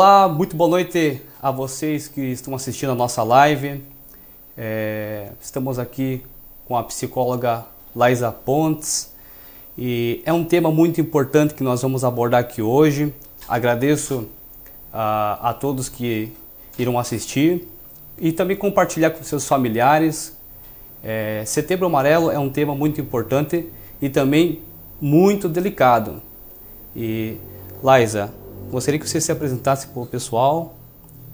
[0.00, 3.82] Olá, muito boa noite a vocês que estão assistindo a nossa live.
[4.56, 6.22] É, estamos aqui
[6.68, 7.66] com a psicóloga
[7.96, 9.12] Laisa Pontes
[9.76, 13.12] e é um tema muito importante que nós vamos abordar aqui hoje.
[13.48, 14.28] Agradeço
[14.92, 16.32] a, a todos que
[16.78, 17.66] irão assistir
[18.16, 20.32] e também compartilhar com seus familiares.
[21.02, 23.68] É, Setembro Amarelo é um tema muito importante
[24.00, 24.62] e também
[25.00, 26.22] muito delicado.
[26.94, 27.36] E
[27.82, 28.32] Laisa,
[28.70, 30.74] Gostaria que você se apresentasse para o pessoal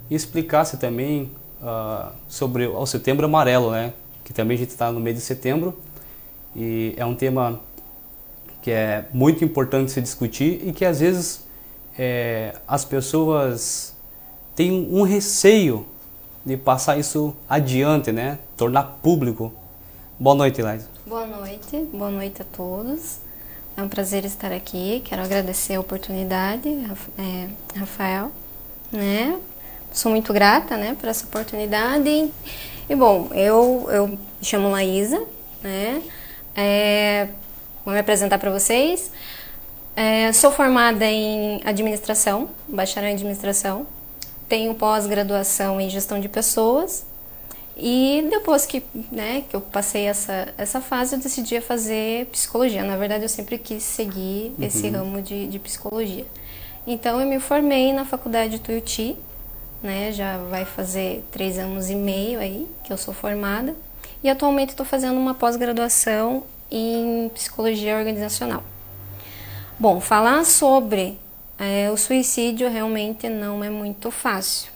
[0.09, 3.93] e explicasse também uh, sobre o Setembro Amarelo, né?
[4.23, 5.77] Que também a gente está no mês de setembro
[6.55, 7.61] e é um tema
[8.63, 11.45] que é muito importante se discutir e que às vezes
[11.99, 13.95] é, as pessoas
[14.55, 15.85] têm um receio
[16.45, 18.39] de passar isso adiante, né?
[18.57, 19.53] Tornar público.
[20.19, 20.89] Boa noite, Eliza.
[21.07, 23.24] Boa noite, boa noite a todos.
[23.77, 25.03] É um prazer estar aqui.
[25.05, 26.69] Quero agradecer a oportunidade,
[27.19, 28.31] é, Rafael,
[28.93, 29.37] né?
[29.93, 32.31] Sou muito grata, né, por essa oportunidade.
[32.89, 35.21] E bom, eu eu me chamo Laísa,
[35.63, 36.03] né?
[36.55, 37.29] É,
[37.85, 39.11] vou me apresentar para vocês.
[39.97, 43.87] É, sou formada em administração, bacharel em administração.
[44.49, 47.05] Tenho pós-graduação em gestão de pessoas
[47.77, 52.85] e depois que, né, que eu passei essa, essa fase, eu decidi fazer psicologia.
[52.85, 54.65] Na verdade, eu sempre quis seguir uhum.
[54.65, 56.25] esse ramo de, de psicologia.
[56.87, 59.17] Então, eu me formei na faculdade de Tuiuti,
[59.83, 63.75] né, já vai fazer três anos e meio aí que eu sou formada.
[64.23, 68.63] E atualmente estou fazendo uma pós-graduação em psicologia organizacional.
[69.79, 71.19] Bom, falar sobre
[71.59, 74.74] é, o suicídio realmente não é muito fácil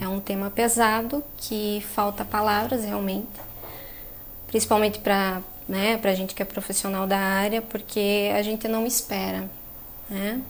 [0.00, 3.28] é um tema pesado que falta palavras realmente,
[4.46, 9.48] principalmente para né, a gente que é profissional da área, porque a gente não espera.
[10.08, 10.40] Né?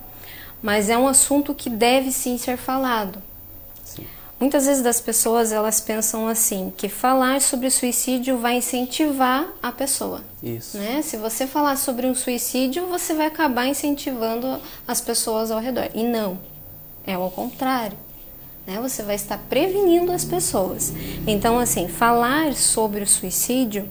[0.62, 3.22] Mas é um assunto que deve sim ser falado.
[3.84, 4.06] Sim.
[4.40, 10.22] Muitas vezes das pessoas elas pensam assim que falar sobre suicídio vai incentivar a pessoa.
[10.42, 10.76] Isso.
[10.78, 11.02] Né?
[11.02, 15.90] Se você falar sobre um suicídio, você vai acabar incentivando as pessoas ao redor.
[15.94, 16.38] E não,
[17.06, 17.96] é ao contrário
[18.66, 18.78] né?
[18.80, 20.92] Você vai estar prevenindo as pessoas.
[21.26, 23.88] Então, assim, falar sobre o suicídio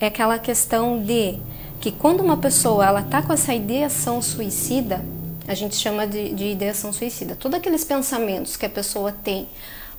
[0.00, 1.38] é aquela questão de
[1.80, 5.04] que quando uma pessoa ela está com essa ideação suicida,
[5.46, 7.34] a gente chama de, de ideação suicida.
[7.34, 9.48] Todos aqueles pensamentos que a pessoa tem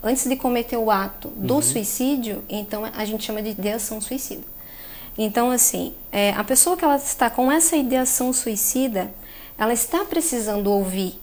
[0.01, 1.61] antes de cometer o ato do uhum.
[1.61, 4.43] suicídio, então a gente chama de ideação suicida.
[5.17, 9.13] Então, assim, é, a pessoa que ela está com essa ideação suicida,
[9.57, 11.19] ela está precisando ouvir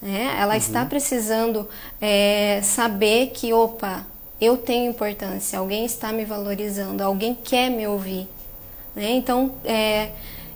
[0.00, 0.36] né?
[0.38, 0.58] Ela uhum.
[0.58, 1.68] está precisando
[2.00, 4.06] é, saber que, opa,
[4.40, 8.28] eu tenho importância, alguém está me valorizando, alguém quer me ouvir.
[8.94, 9.10] Né?
[9.12, 10.10] Então, é,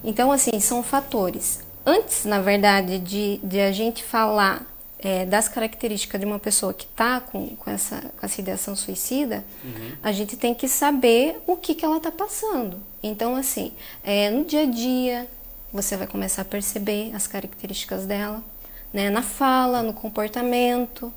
[0.04, 1.60] então, assim, são fatores.
[1.84, 4.66] Antes, na verdade, de, de a gente falar
[4.98, 9.44] é, das características de uma pessoa que está com, com, essa, com essa ideação suicida,
[9.64, 9.92] uhum.
[10.02, 12.78] a gente tem que saber o que, que ela está passando.
[13.02, 13.72] Então, assim,
[14.04, 15.26] é, no dia a dia,
[15.72, 18.44] você vai começar a perceber as características dela
[18.92, 19.10] né?
[19.10, 21.12] Na fala, no comportamento,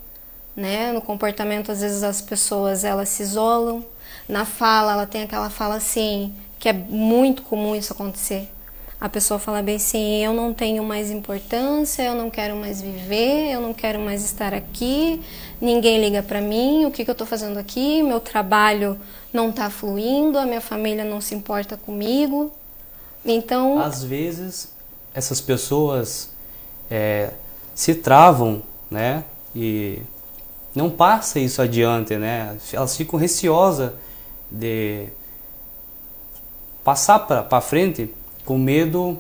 [0.56, 0.92] né?
[0.92, 3.86] No comportamento, às vezes as pessoas elas se isolam.
[4.28, 8.50] Na fala, ela tem aquela fala assim, que é muito comum isso acontecer.
[9.04, 13.52] A pessoa fala bem assim: eu não tenho mais importância, eu não quero mais viver,
[13.52, 15.22] eu não quero mais estar aqui,
[15.60, 18.02] ninguém liga para mim, o que, que eu estou fazendo aqui?
[18.02, 18.98] Meu trabalho
[19.34, 22.50] não está fluindo, a minha família não se importa comigo.
[23.26, 23.78] Então.
[23.80, 24.72] Às vezes,
[25.14, 26.30] essas pessoas
[26.90, 27.32] é,
[27.74, 29.24] se travam, né?
[29.56, 30.02] E
[30.76, 32.58] não passa isso adiante, né?
[32.72, 33.92] Elas ficam receosas
[34.50, 35.08] de
[36.84, 38.14] passar para frente
[38.46, 39.18] com medo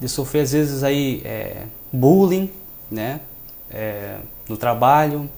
[0.00, 2.50] de sofrer às vezes aí é, bullying,
[2.90, 3.20] né?
[3.70, 4.18] É,
[4.48, 5.28] no trabalho.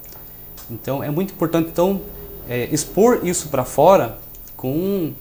[0.71, 2.00] Então é muito importante então
[2.49, 4.19] é, expor isso para fora
[4.56, 5.12] com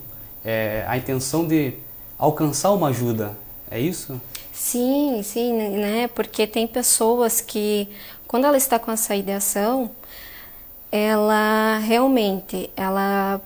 [0.44, 1.74] é, a intenção de
[2.18, 3.34] alcançar uma ajuda.
[3.70, 4.20] É isso?
[4.58, 6.08] Sim, sim, né?
[6.08, 7.88] Porque tem pessoas que,
[8.28, 9.92] quando ela está com essa ideação,
[10.92, 13.40] ela realmente, ela,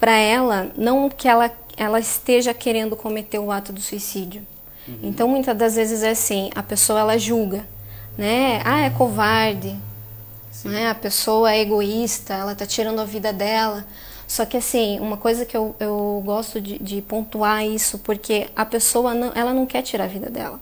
[0.00, 4.44] para ela, não que ela, ela esteja querendo cometer o ato do suicídio.
[4.86, 4.98] Uhum.
[5.04, 7.64] Então, muitas das vezes é assim, a pessoa ela julga,
[8.18, 8.60] né?
[8.64, 9.76] Ah, é covarde,
[10.64, 10.90] né?
[10.90, 13.86] A pessoa é egoísta, ela está tirando a vida dela.
[14.28, 18.64] Só que assim, uma coisa que eu, eu gosto de, de pontuar isso, porque a
[18.64, 20.60] pessoa não, ela não quer tirar a vida dela.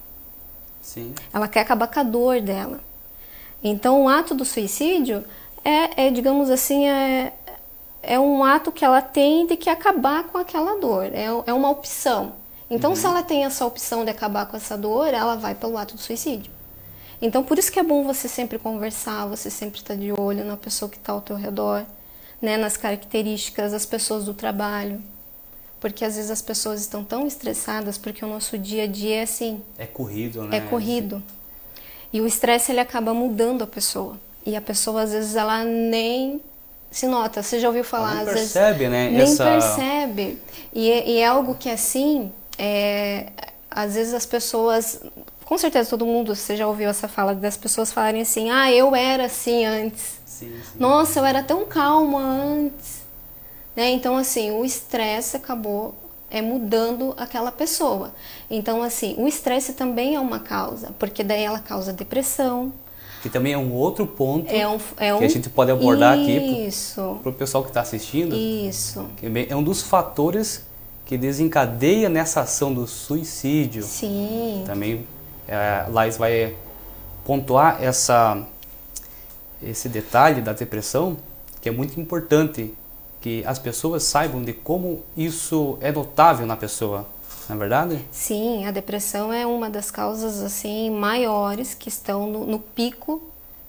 [0.80, 1.12] Sim.
[1.34, 2.78] Ela quer acabar com a dor dela.
[3.62, 5.24] Então o ato do suicídio
[5.64, 7.32] é, é digamos assim, é,
[8.00, 11.06] é um ato que ela tem de que acabar com aquela dor.
[11.06, 12.34] É, é uma opção.
[12.70, 12.96] Então, uhum.
[12.96, 16.00] se ela tem essa opção de acabar com essa dor, ela vai pelo ato do
[16.00, 16.52] suicídio.
[17.20, 20.44] Então, por isso que é bom você sempre conversar, você sempre estar tá de olho
[20.44, 21.84] na pessoa que está ao teu redor,
[22.40, 25.00] né, nas características das pessoas do trabalho.
[25.80, 29.22] Porque às vezes as pessoas estão tão estressadas porque o nosso dia a dia é
[29.22, 29.60] assim.
[29.78, 30.56] É corrido, né?
[30.56, 31.22] É corrido.
[32.12, 34.18] E o estresse ele acaba mudando a pessoa.
[34.44, 36.40] E a pessoa às vezes ela nem
[36.90, 37.42] se nota.
[37.42, 38.12] Você já ouviu falar?
[38.12, 39.10] Ela nem percebe, vezes, né?
[39.10, 39.44] Nem Essa...
[39.44, 40.38] percebe.
[40.72, 43.26] E, é, e, é algo que assim, é,
[43.70, 45.02] às vezes as pessoas
[45.46, 48.94] com certeza todo mundo, você já ouviu essa fala das pessoas falarem assim: ah, eu
[48.94, 50.15] era assim antes.
[50.38, 50.78] Sim, sim.
[50.78, 53.02] Nossa, eu era tão calma antes.
[53.74, 53.90] Né?
[53.90, 55.94] Então, assim, o estresse acabou
[56.30, 58.12] é mudando aquela pessoa.
[58.50, 62.72] Então, assim, o estresse também é uma causa, porque daí ela causa depressão.
[63.22, 65.18] Que também é um outro ponto é um, é um...
[65.18, 67.00] que a gente pode abordar Isso.
[67.00, 68.36] aqui para o pessoal que está assistindo.
[68.36, 69.06] Isso.
[69.16, 70.64] Que é um dos fatores
[71.04, 73.82] que desencadeia nessa ação do suicídio.
[73.82, 74.64] Sim.
[74.66, 75.06] Também
[75.48, 76.54] é, Lais vai
[77.24, 78.44] pontuar essa,
[79.66, 81.16] esse detalhe da depressão,
[81.60, 82.74] que é muito importante
[83.20, 87.06] que as pessoas saibam de como isso é notável na pessoa,
[87.48, 88.00] não é verdade?
[88.12, 93.22] Sim, a depressão é uma das causas assim maiores que estão no, no pico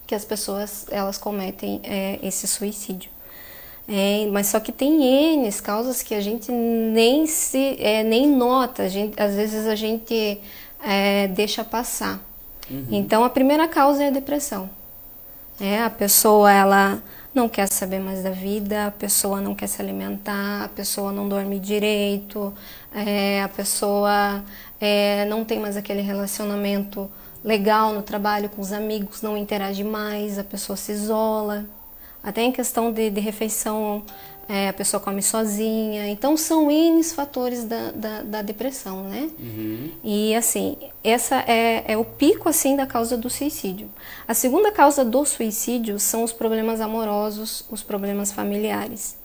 [0.06, 3.12] que as pessoas elas cometem é, esse suicídio.
[3.90, 5.04] É, mas só que tem
[5.36, 10.40] N causas que a gente nem se é, nem nota, gente, às vezes a gente
[10.84, 12.22] é, deixa passar.
[12.70, 12.86] Uhum.
[12.92, 14.70] Então a primeira causa é a depressão.
[15.60, 17.02] É, a pessoa ela
[17.34, 21.28] não quer saber mais da vida, a pessoa não quer se alimentar, a pessoa não
[21.28, 22.54] dorme direito,
[22.94, 24.44] é, a pessoa
[24.80, 27.10] é, não tem mais aquele relacionamento
[27.44, 31.66] legal no trabalho com os amigos, não interage mais, a pessoa se isola.
[32.24, 34.04] Até em questão de, de refeição,
[34.50, 36.08] é, a pessoa come sozinha.
[36.08, 39.30] Então são N fatores da, da, da depressão, né?
[39.40, 39.92] Uhum.
[40.04, 43.90] E assim, essa é, é o pico assim da causa do suicídio.
[44.28, 49.18] A segunda causa do suicídio são os problemas amorosos, os problemas familiares.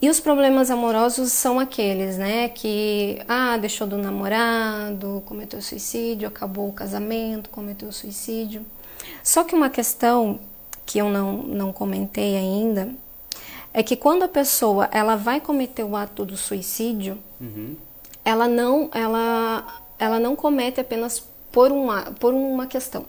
[0.00, 6.68] E os problemas amorosos são aqueles, né, que ah, deixou do namorado, cometeu suicídio, acabou
[6.68, 8.64] o casamento, cometeu suicídio.
[9.24, 10.38] Só que uma questão
[10.86, 12.94] que eu não, não comentei ainda
[13.78, 17.76] é que quando a pessoa ela vai cometer o ato do suicídio, uhum.
[18.24, 21.22] ela não ela ela não comete apenas
[21.52, 23.04] por uma por uma questão.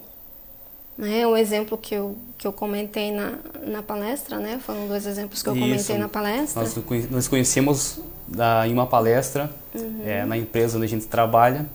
[0.96, 1.26] Né?
[1.26, 3.32] O exemplo que eu, que eu comentei na,
[3.66, 4.60] na palestra, né?
[4.64, 5.64] Foram dois exemplos que eu Isso.
[5.64, 6.62] comentei na palestra.
[6.62, 6.76] Nós
[7.10, 10.02] nos conhecemos da, em uma palestra uhum.
[10.04, 11.66] é, na empresa onde a gente trabalha.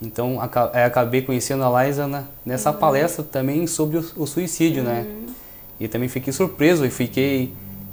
[0.00, 0.40] Então,
[0.72, 2.78] é, acabei conhecendo a Liza na, nessa uhum.
[2.78, 5.00] palestra também sobre o, o suicídio, né?
[5.00, 5.26] uhum.
[5.26, 5.34] né?
[5.78, 7.52] E também fiquei surpreso e fiquei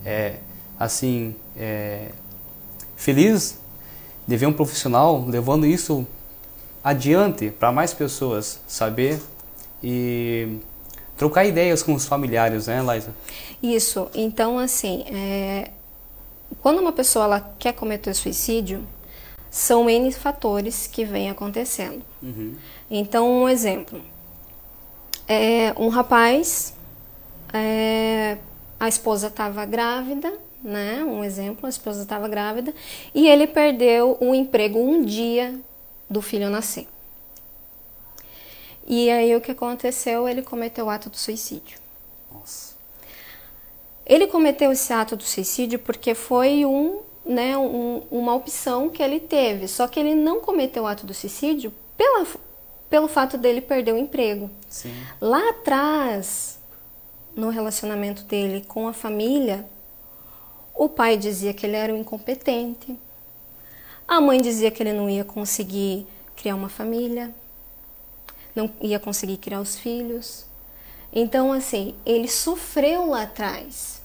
[0.09, 0.39] é,
[0.79, 2.09] assim, é,
[2.95, 3.59] feliz
[4.27, 6.05] de ver um profissional levando isso
[6.83, 9.21] adiante para mais pessoas saber
[9.83, 10.57] e
[11.15, 13.13] trocar ideias com os familiares, né, Laisa?
[13.61, 14.09] Isso.
[14.15, 15.69] Então, assim, é,
[16.59, 18.83] quando uma pessoa ela quer cometer suicídio,
[19.51, 22.01] são N fatores que vêm acontecendo.
[22.23, 22.55] Uhum.
[22.89, 24.01] Então, um exemplo.
[25.27, 26.73] É, um rapaz
[27.53, 28.37] é,
[28.79, 30.33] a esposa estava grávida,
[30.63, 31.03] né?
[31.03, 32.73] Um exemplo, a esposa estava grávida
[33.13, 35.59] e ele perdeu o emprego um dia
[36.09, 36.87] do filho nascer.
[38.87, 40.27] E aí o que aconteceu?
[40.27, 41.77] Ele cometeu o ato do suicídio.
[42.31, 42.73] Nossa.
[44.05, 49.19] Ele cometeu esse ato do suicídio porque foi um, né, um, uma opção que ele
[49.19, 49.67] teve.
[49.67, 52.25] Só que ele não cometeu o ato do suicídio pela,
[52.89, 54.49] pelo fato dele perder o emprego.
[54.67, 54.91] Sim.
[55.21, 56.58] Lá atrás,
[57.39, 59.65] no relacionamento dele com a família,
[60.75, 62.97] o pai dizia que ele era um incompetente,
[64.07, 66.05] a mãe dizia que ele não ia conseguir
[66.35, 67.33] criar uma família,
[68.55, 70.45] não ia conseguir criar os filhos.
[71.13, 74.01] Então, assim, ele sofreu lá atrás.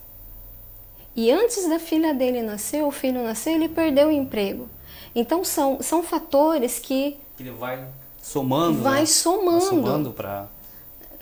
[1.17, 4.69] E antes da filha dele nascer, o filho nascer, ele perdeu o emprego.
[5.15, 7.17] Então, são, são fatores que.
[7.39, 7.87] Ele vai
[8.21, 8.83] somando.
[8.83, 9.07] Vai né?
[9.07, 9.61] somando.
[9.61, 10.49] Vai somando para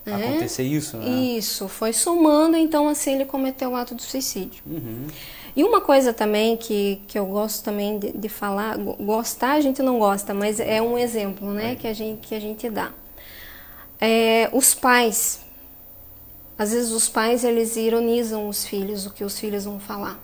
[0.07, 0.15] é?
[0.15, 1.09] acontecer isso, né?
[1.09, 4.63] Isso, foi somando, então assim ele cometeu o ato do suicídio.
[4.67, 5.07] Uhum.
[5.55, 9.83] E uma coisa também que, que eu gosto também de, de, falar, gostar a gente
[9.83, 11.75] não gosta, mas é um exemplo, né, é.
[11.75, 12.91] que, a gente, que a gente dá.
[14.01, 15.41] É, os pais,
[16.59, 20.19] às vezes os pais eles ironizam os filhos, o que os filhos vão falar.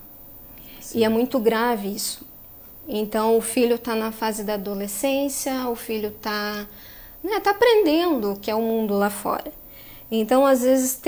[0.81, 1.01] Sim.
[1.01, 2.27] E é muito grave isso.
[2.89, 6.67] Então o filho está na fase da adolescência, o filho está
[7.23, 9.53] né, tá aprendendo o que é o mundo lá fora.
[10.11, 10.99] Então, às vezes,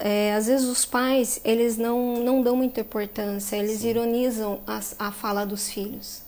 [0.00, 3.88] é, às vezes os pais eles não, não dão muita importância, eles Sim.
[3.88, 6.22] ironizam a, a fala dos filhos.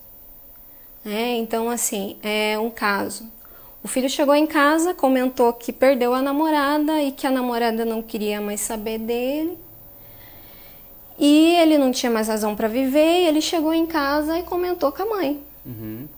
[1.05, 3.31] É, então, assim, é um caso.
[3.83, 8.03] O filho chegou em casa, comentou que perdeu a namorada e que a namorada não
[8.03, 9.57] queria mais saber dele.
[11.19, 13.23] E ele não tinha mais razão para viver.
[13.23, 16.09] E ele chegou em casa e comentou com a mãe: Uhum.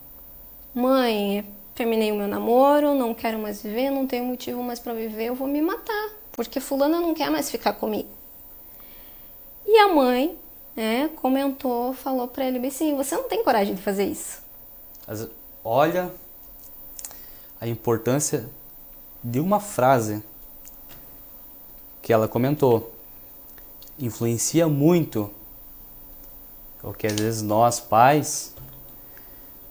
[0.73, 1.45] Mãe,
[1.81, 5.35] terminei o meu namoro, não quero mais viver, não tenho motivo mais para viver, eu
[5.35, 8.07] vou me matar, porque fulana não quer mais ficar comigo.
[9.65, 10.37] E a mãe,
[10.75, 14.43] né, comentou, falou para ele assim: "Você não tem coragem de fazer isso".
[15.63, 16.11] Olha
[17.59, 18.47] a importância
[19.23, 20.23] de uma frase
[21.99, 22.93] que ela comentou.
[23.97, 25.31] Influencia muito
[26.83, 28.53] o que às vezes nós, pais,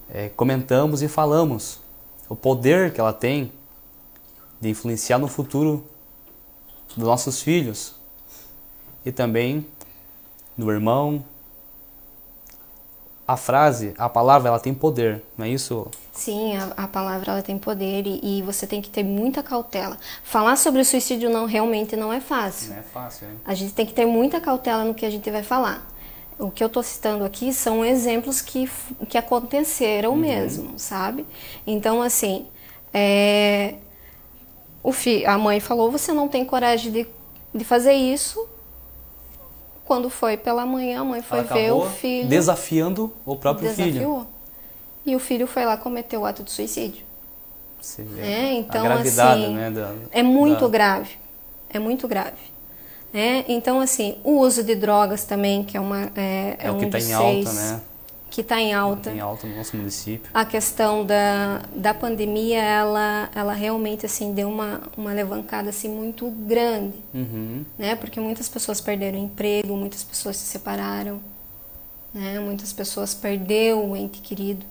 [0.09, 1.80] eh, comentamos e falamos.
[2.31, 3.51] O poder que ela tem
[4.61, 5.85] de influenciar no futuro
[6.97, 7.97] dos nossos filhos
[9.05, 9.67] e também
[10.57, 11.25] do irmão.
[13.27, 15.89] A frase, a palavra, ela tem poder, não é isso?
[16.13, 19.97] Sim, a, a palavra ela tem poder e, e você tem que ter muita cautela.
[20.23, 22.71] Falar sobre o suicídio não realmente não é fácil.
[22.71, 23.37] Não é fácil, hein?
[23.45, 25.90] A gente tem que ter muita cautela no que a gente vai falar.
[26.41, 28.69] O que eu estou citando aqui são exemplos que,
[29.09, 31.27] que aconteceram mesmo, sabe?
[31.67, 32.47] Então, assim,
[32.95, 33.75] é,
[34.83, 37.07] o fi, a mãe falou: você não tem coragem de,
[37.55, 38.49] de fazer isso.
[39.85, 42.29] Quando foi pela manhã, a mãe foi ver o filho.
[42.29, 43.85] desafiando o próprio filho.
[43.93, 44.27] desafiou.
[45.05, 47.05] E o filho foi lá cometer o ato de suicídio.
[47.81, 49.71] Você vê É, então, a gravidade, assim, né?
[49.71, 51.19] da- É muito da- grave.
[51.69, 52.50] É muito grave.
[53.13, 53.45] Né?
[53.49, 56.85] Então, assim, o uso de drogas também, que é, uma, é, É o um que
[56.85, 57.81] está em alta, né?
[58.31, 59.11] Que está em alta.
[59.11, 60.31] Tem alta no nosso município.
[60.33, 66.31] A questão da, da pandemia, ela, ela realmente, assim, deu uma, uma levantada, assim, muito
[66.31, 66.97] grande.
[67.13, 67.65] Uhum.
[67.77, 67.97] Né?
[67.97, 71.21] Porque muitas pessoas perderam emprego, muitas pessoas se separaram,
[72.15, 72.39] né?
[72.39, 74.65] Muitas pessoas perderam o ente querido.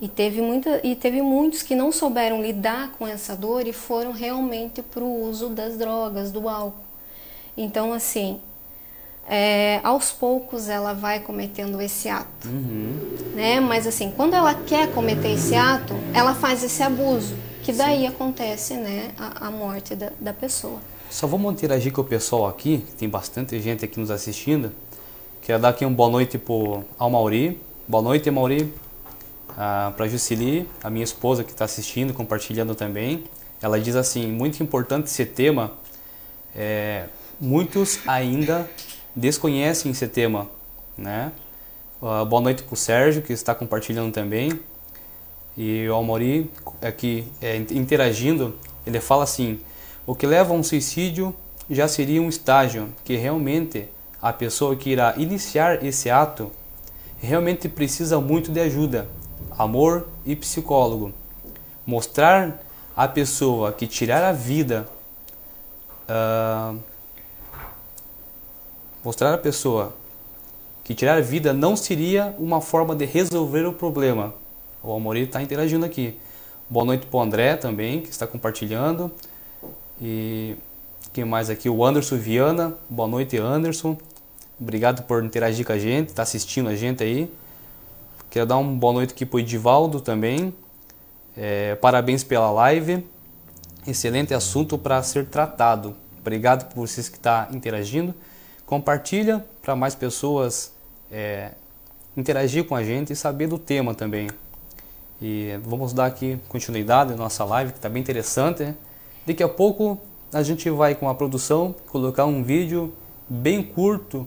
[0.00, 4.10] E teve, muita, e teve muitos que não souberam lidar com essa dor e foram
[4.10, 6.93] realmente para o uso das drogas, do álcool.
[7.56, 8.40] Então, assim,
[9.28, 13.16] é, aos poucos ela vai cometendo esse ato, Uhum.
[13.34, 13.60] né?
[13.60, 18.74] Mas assim, quando ela quer cometer esse ato, ela faz esse abuso, que daí acontece,
[18.74, 20.78] né, a, a morte da, da pessoa.
[21.10, 24.72] Só vamos interagir com o pessoal aqui, que tem bastante gente aqui nos assistindo.
[25.42, 27.60] Quero dar aqui uma boa noite pro, ao Mauri.
[27.86, 28.72] Boa noite, Mauri.
[29.56, 33.24] Ah, para Jucili, a minha esposa que está assistindo, compartilhando também.
[33.62, 35.72] Ela diz assim, muito importante esse tema.
[36.54, 37.06] É,
[37.40, 38.68] muitos ainda
[39.14, 40.48] desconhecem esse tema,
[40.96, 41.32] né?
[42.02, 44.60] Ah, boa noite para o Sérgio, que está compartilhando também.
[45.56, 46.50] E o Almori,
[46.82, 48.54] aqui é, interagindo,
[48.86, 49.60] ele fala assim:
[50.06, 51.34] o que leva a um suicídio
[51.70, 53.88] já seria um estágio que realmente
[54.20, 56.50] a pessoa que irá iniciar esse ato
[57.18, 59.08] realmente precisa muito de ajuda,
[59.56, 61.12] amor e psicólogo.
[61.86, 62.62] Mostrar
[62.96, 64.86] à pessoa que tirar a vida,
[66.08, 66.74] ah,
[69.04, 69.94] mostrar à pessoa
[70.82, 74.34] que tirar a vida não seria uma forma de resolver o problema.
[74.82, 76.18] O Amori está interagindo aqui.
[76.68, 79.10] Boa noite para o André também, que está compartilhando.
[80.00, 80.56] E
[81.12, 81.68] quem mais aqui?
[81.68, 82.74] O Anderson Viana.
[82.88, 83.96] Boa noite, Anderson.
[84.60, 87.30] Obrigado por interagir com a gente, está assistindo a gente aí.
[88.30, 90.54] Quero dar uma boa noite aqui para o Edivaldo também.
[91.36, 93.06] É, parabéns pela live.
[93.86, 95.94] Excelente assunto para ser tratado.
[96.20, 98.14] Obrigado por vocês que estão interagindo.
[98.66, 100.72] Compartilha para mais pessoas
[101.10, 101.52] é,
[102.16, 104.28] interagir com a gente e saber do tema também.
[105.20, 108.62] E vamos dar aqui continuidade à nossa live, que está bem interessante.
[108.62, 108.74] Né?
[109.26, 109.98] Daqui a pouco
[110.32, 112.92] a gente vai com a produção colocar um vídeo
[113.28, 114.26] bem curto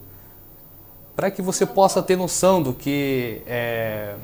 [1.15, 4.15] para que você possa ter noção do que é,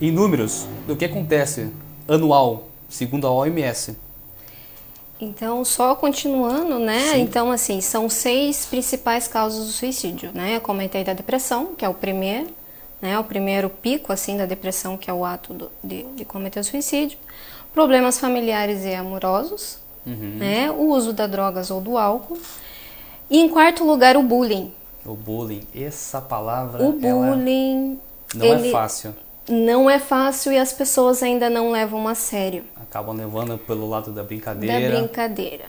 [0.00, 1.70] em números do que acontece
[2.08, 3.96] anual segundo a OMS.
[5.20, 7.12] Então, só continuando, né?
[7.12, 7.20] Sim.
[7.20, 10.56] Então, assim, são seis principais causas do suicídio, né?
[10.56, 12.48] Eu comentei da depressão, que é o primeiro,
[13.00, 13.18] né?
[13.18, 16.64] O primeiro pico, assim, da depressão, que é o ato do- de, de cometer o
[16.64, 17.16] suicídio.
[17.72, 20.36] Problemas familiares e amorosos, Uhum.
[20.38, 20.70] né?
[20.70, 22.36] O uso das drogas ou do álcool.
[23.30, 24.72] E em quarto lugar, o bullying.
[25.06, 27.98] O bullying, essa palavra O ela bullying,
[28.34, 29.14] não é ele fácil.
[29.48, 32.64] Não é fácil e as pessoas ainda não levam a sério.
[32.76, 34.98] Acabam levando pelo lado da da brincadeira.
[34.98, 35.64] brincadeira,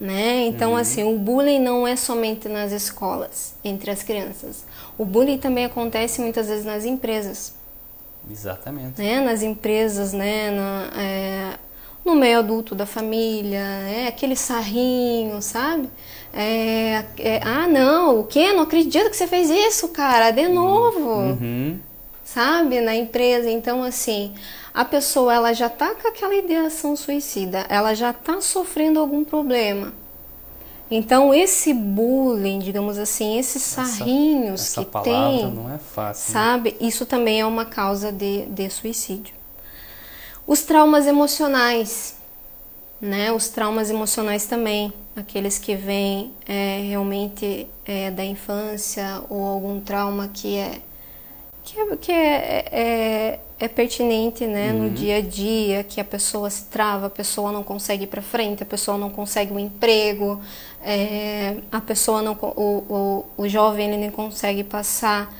[0.00, 0.46] né?
[0.46, 4.64] Então assim, o bullying não é somente nas escolas, entre as crianças.
[4.98, 7.54] O bullying também acontece muitas vezes nas empresas,
[8.30, 9.00] Exatamente.
[9.00, 9.20] né?
[9.20, 10.50] Nas empresas, né?
[10.50, 11.58] Na, é,
[12.04, 15.88] no meio adulto da família, é aquele sarrinho, sabe?
[16.32, 18.52] É, é, ah, não, o quê?
[18.52, 21.78] Não acredito que você fez isso, cara, de novo Uhum.
[22.32, 23.50] Sabe, na empresa.
[23.50, 24.32] Então, assim,
[24.72, 29.92] a pessoa ela já está com aquela ideação suicida, ela já está sofrendo algum problema.
[30.90, 36.40] Então esse bullying, digamos assim, esses sarrinhos essa, essa que tem, não é fácil, né?
[36.40, 36.70] sabe?
[36.72, 36.86] Né?
[36.86, 39.34] Isso também é uma causa de, de suicídio.
[40.46, 42.16] Os traumas emocionais,
[43.00, 43.32] né?
[43.32, 50.28] Os traumas emocionais também, aqueles que vêm é, realmente é, da infância ou algum trauma
[50.28, 50.82] que é
[51.64, 54.84] que é, que é, é, é pertinente né, uhum.
[54.84, 58.20] no dia a dia, que a pessoa se trava, a pessoa não consegue ir para
[58.20, 60.40] frente, a pessoa não consegue um emprego,
[60.82, 65.32] é, a pessoa não, o, o, o jovem ele não consegue passar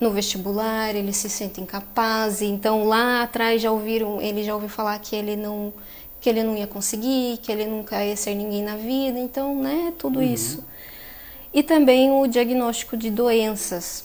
[0.00, 4.98] no vestibular, ele se sente incapaz, então lá atrás já ouviram, ele já ouviu falar
[4.98, 5.72] que ele não
[6.20, 9.92] que ele não ia conseguir, que ele nunca ia ser ninguém na vida, então, né,
[9.96, 10.24] tudo uhum.
[10.24, 10.64] isso.
[11.54, 14.04] E também o diagnóstico de doenças,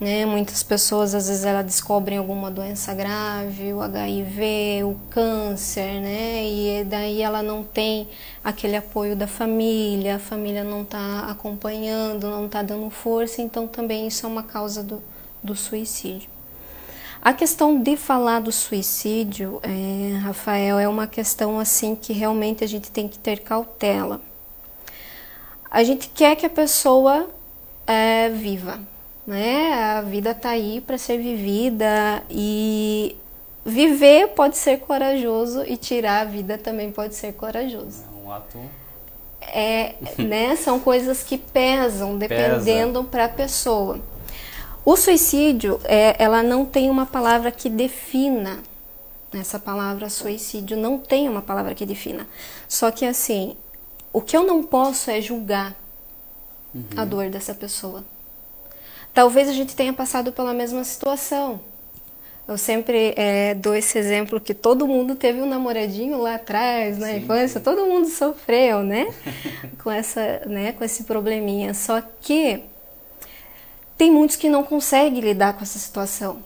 [0.00, 0.26] né?
[0.26, 6.44] Muitas pessoas às vezes ela descobrem alguma doença grave, o HIV, o câncer, né?
[6.44, 8.08] E daí ela não tem
[8.44, 14.06] aquele apoio da família, a família não está acompanhando, não está dando força, então também
[14.06, 15.02] isso é uma causa do,
[15.42, 16.28] do suicídio.
[17.22, 22.68] A questão de falar do suicídio, é, Rafael, é uma questão assim que realmente a
[22.68, 24.20] gente tem que ter cautela.
[25.68, 27.28] A gente quer que a pessoa
[27.86, 28.78] é, viva,
[29.26, 29.72] né?
[29.74, 33.16] A vida tá aí para ser vivida e
[33.64, 38.04] viver pode ser corajoso e tirar a vida também pode ser corajoso.
[38.04, 38.58] É um ato
[39.48, 44.00] é, né, são coisas que pesam dependendo para a pessoa.
[44.84, 48.60] O suicídio, é, ela não tem uma palavra que defina.
[49.32, 52.26] Essa palavra suicídio não tem uma palavra que defina.
[52.68, 53.56] Só que assim,
[54.12, 55.74] o que eu não posso é julgar
[56.74, 56.84] uhum.
[56.96, 58.04] a dor dessa pessoa.
[59.16, 61.58] Talvez a gente tenha passado pela mesma situação.
[62.46, 67.14] Eu sempre é, dou esse exemplo que todo mundo teve um namoradinho lá atrás, na
[67.14, 69.06] infância, todo mundo sofreu, né?
[69.82, 70.72] com, essa, né?
[70.72, 71.72] com esse probleminha.
[71.72, 72.62] Só que
[73.96, 76.44] tem muitos que não conseguem lidar com essa situação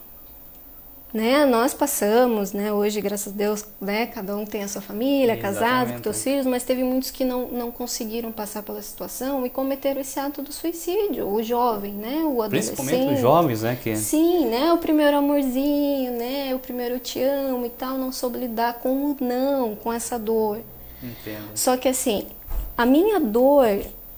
[1.13, 1.45] né?
[1.45, 2.73] Nós passamos, né?
[2.73, 4.07] Hoje, graças a Deus, né?
[4.07, 7.49] Cada um tem a sua família, casado, com seus filhos, mas teve muitos que não,
[7.49, 11.29] não conseguiram passar pela situação e cometeram esse ato do suicídio.
[11.29, 12.23] O jovem, né?
[12.25, 12.77] O adolescente.
[12.77, 13.79] Principalmente os jovens, né?
[13.83, 13.97] Que...
[13.97, 14.73] Sim, né?
[14.73, 16.55] O primeiro amorzinho, né?
[16.55, 20.19] O primeiro eu te amo e tal, não soube lidar com o não, com essa
[20.19, 20.61] dor.
[21.03, 21.51] Entendo.
[21.55, 22.27] Só que assim,
[22.77, 23.67] a minha dor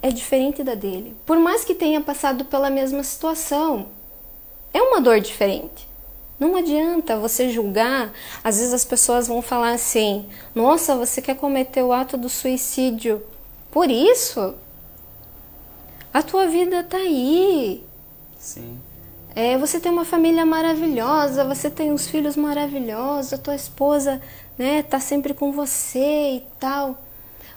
[0.03, 1.17] é diferente da dele.
[1.25, 3.87] Por mais que tenha passado pela mesma situação,
[4.75, 5.92] é uma dor diferente.
[6.43, 8.13] Não adianta você julgar.
[8.43, 13.23] Às vezes as pessoas vão falar assim: nossa, você quer cometer o ato do suicídio
[13.71, 14.53] por isso?
[16.13, 17.87] A tua vida tá aí.
[18.37, 18.77] Sim.
[19.37, 24.21] É, você tem uma família maravilhosa, você tem uns filhos maravilhosos, a tua esposa
[24.59, 27.01] né, tá sempre com você e tal.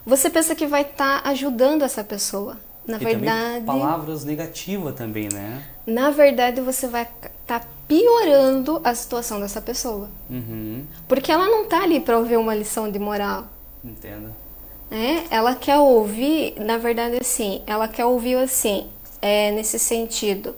[0.06, 2.56] Você pensa que vai estar tá ajudando essa pessoa.
[2.86, 3.64] Na e verdade.
[3.64, 5.60] palavras negativas também, né?
[5.84, 7.04] Na verdade, você vai
[7.46, 10.08] tá piorando a situação dessa pessoa.
[10.28, 10.84] Uhum.
[11.06, 13.46] Porque ela não tá ali para ouvir uma lição de moral.
[13.84, 14.34] Entendo.
[14.90, 18.88] É, ela quer ouvir, na verdade, assim, ela quer ouvir assim,
[19.20, 20.54] é, nesse sentido.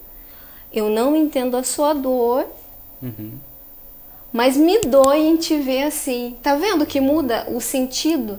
[0.73, 2.47] Eu não entendo a sua dor,
[3.03, 3.33] uhum.
[4.33, 6.37] mas me dói em te ver assim.
[6.43, 8.39] Tá vendo que muda o sentido?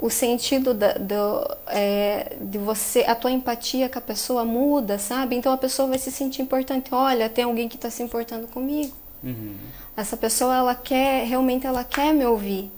[0.00, 5.36] O sentido da, do, é, de você, a tua empatia com a pessoa muda, sabe?
[5.36, 6.94] Então a pessoa vai se sentir importante.
[6.94, 8.94] Olha, tem alguém que está se importando comigo.
[9.22, 9.56] Uhum.
[9.96, 12.70] Essa pessoa, ela quer, realmente, ela quer me ouvir.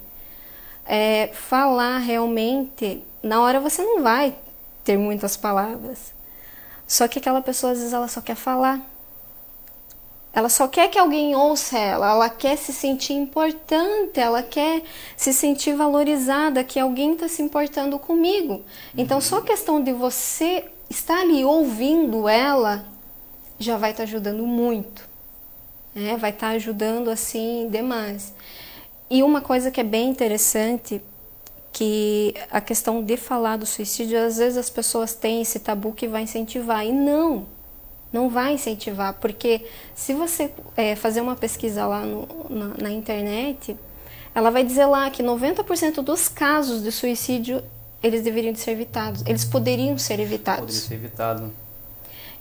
[0.87, 4.35] É, falar realmente, na hora você não vai
[4.83, 6.13] ter muitas palavras.
[6.87, 8.81] Só que aquela pessoa, às vezes, ela só quer falar.
[10.33, 14.83] Ela só quer que alguém ouça ela, ela quer se sentir importante, ela quer
[15.16, 18.62] se sentir valorizada, que alguém está se importando comigo.
[18.97, 19.21] Então, uhum.
[19.21, 22.85] só a questão de você estar ali ouvindo ela
[23.59, 25.09] já vai estar tá ajudando muito.
[25.93, 26.16] Né?
[26.16, 28.33] Vai estar tá ajudando assim demais.
[29.11, 31.03] E uma coisa que é bem interessante,
[31.73, 36.07] que a questão de falar do suicídio, às vezes as pessoas têm esse tabu que
[36.07, 37.47] vai incentivar, e não
[38.12, 43.77] não vai incentivar, porque se você é, fazer uma pesquisa lá no, na, na, internet,
[44.35, 47.62] ela vai dizer lá que 90% dos casos de suicídio
[48.03, 50.61] eles deveriam ser evitados, eles poderiam ser evitados.
[50.61, 51.53] Poderia ser evitado.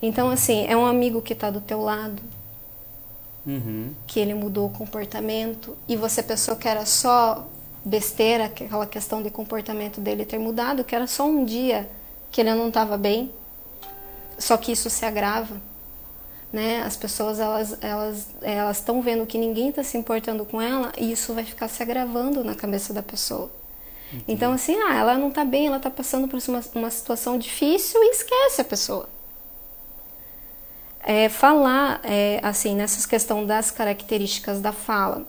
[0.02, 2.22] Então, assim, é um amigo que está do teu lado,
[3.46, 3.92] uhum.
[4.08, 7.46] que ele mudou o comportamento, e você pensou que era só
[7.84, 11.90] besteira, aquela questão de comportamento dele ter mudado, que era só um dia
[12.32, 13.32] que ele não estava bem,
[14.40, 15.62] só que isso se agrava.
[16.52, 16.82] né?
[16.82, 21.12] As pessoas elas elas elas estão vendo que ninguém está se importando com ela e
[21.12, 23.52] isso vai ficar se agravando na cabeça da pessoa.
[24.08, 24.24] Entendi.
[24.28, 28.02] Então assim, ah, ela não está bem, ela está passando por uma, uma situação difícil
[28.04, 29.08] e esquece a pessoa.
[31.02, 35.26] É, falar é, assim nessas questão das características da fala,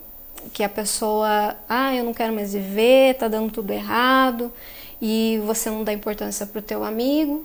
[0.53, 4.53] que a pessoa, ah, eu não quero mais viver, tá dando tudo errado
[5.01, 7.45] e você não dá importância pro teu amigo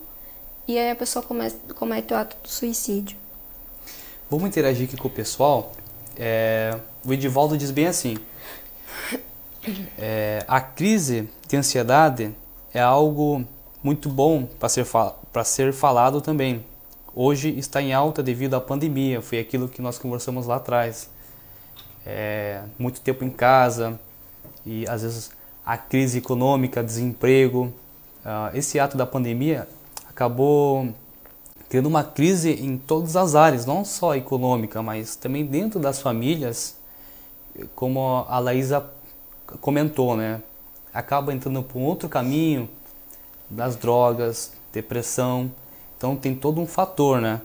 [0.67, 3.17] e aí a pessoa comete, comete o ato do suicídio.
[4.29, 5.71] Vamos interagir aqui com o pessoal.
[6.17, 8.17] É, o Edivaldo diz bem assim:
[9.97, 12.33] é, a crise de ansiedade
[12.73, 13.45] é algo
[13.83, 14.85] muito bom para ser,
[15.31, 16.65] para ser falado também.
[17.13, 21.09] Hoje está em alta devido à pandemia, foi aquilo que nós conversamos lá atrás.
[22.05, 23.99] É, muito tempo em casa
[24.65, 25.31] e às vezes
[25.65, 27.73] a crise econômica, desemprego.
[28.25, 29.67] Uh, esse ato da pandemia
[30.15, 30.93] acabou
[31.67, 36.77] tendo uma crise em todas as áreas, não só econômica, mas também dentro das famílias,
[37.75, 38.85] como a Laísa
[39.59, 40.41] comentou, né?
[40.93, 42.69] Acaba entrando por um outro caminho
[43.49, 45.51] das drogas, depressão.
[45.97, 47.41] Então tem todo um fator, né?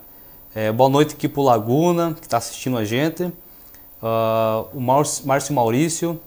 [0.54, 3.24] É, boa noite aqui pro Laguna, que está assistindo a gente.
[3.24, 6.20] Uh, o Márcio Maurício.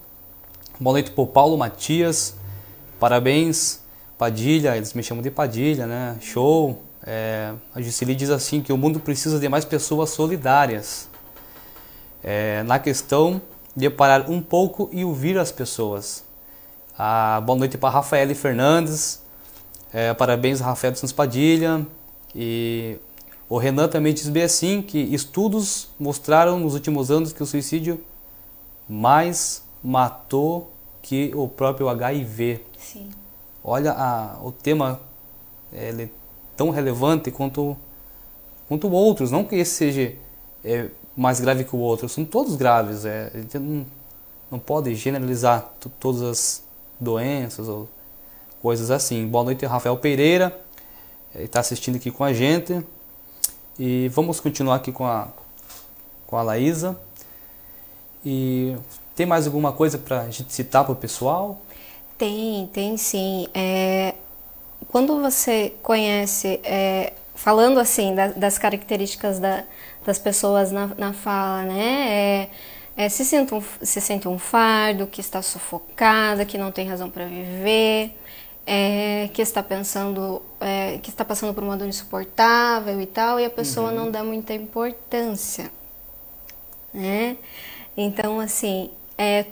[0.77, 2.36] Boa noite pro Paulo Matias.
[2.99, 3.83] Parabéns,
[4.23, 4.77] Padilha.
[4.77, 6.15] Eles me chamam de Padilha, né?
[6.21, 6.81] Show.
[7.05, 11.09] É, a Juscelie diz assim que o mundo precisa de mais pessoas solidárias
[12.23, 13.41] é, na questão
[13.75, 16.23] de parar um pouco e ouvir as pessoas.
[16.97, 19.21] Ah, boa noite para Rafael Fernandes,
[19.91, 21.86] é, parabéns Rafael Santos Padilha
[22.33, 22.97] e
[23.49, 27.99] o Renan também diz bem assim que estudos mostraram nos últimos anos que o suicídio
[28.88, 32.62] mais matou que o próprio HIV.
[32.77, 33.09] Sim.
[33.63, 34.99] Olha a, o tema
[35.71, 36.12] ele
[36.56, 37.78] tão relevante quanto,
[38.67, 39.32] quanto outros.
[39.32, 40.15] Não que esse seja
[40.63, 43.06] é, mais grave que o outro, são todos graves.
[43.06, 43.86] É, a gente não,
[44.52, 46.63] não pode generalizar todas as
[46.99, 47.88] doenças ou
[48.62, 49.28] coisas assim.
[49.28, 50.60] Boa noite, Rafael Pereira,
[51.36, 52.84] está assistindo aqui com a gente.
[53.80, 55.28] E vamos continuar aqui com a,
[56.28, 56.97] com a Laísa.
[58.26, 58.76] E
[59.15, 61.60] tem mais alguma coisa para a gente citar para o pessoal?
[62.17, 63.47] Tem, tem sim.
[63.54, 64.15] É,
[64.88, 69.63] quando você conhece, é, falando assim da, das características da,
[70.06, 72.08] das pessoas na, na fala, né?
[72.10, 72.49] É,
[72.95, 77.10] é, se, sente um, se sente um fardo, que está sufocada, que não tem razão
[77.10, 78.15] para viver,
[78.67, 83.45] é, que está pensando, é, que está passando por uma dor insuportável e tal, e
[83.45, 83.95] a pessoa uhum.
[83.95, 85.71] não dá muita importância,
[86.93, 87.36] né?
[87.97, 88.91] Então, assim,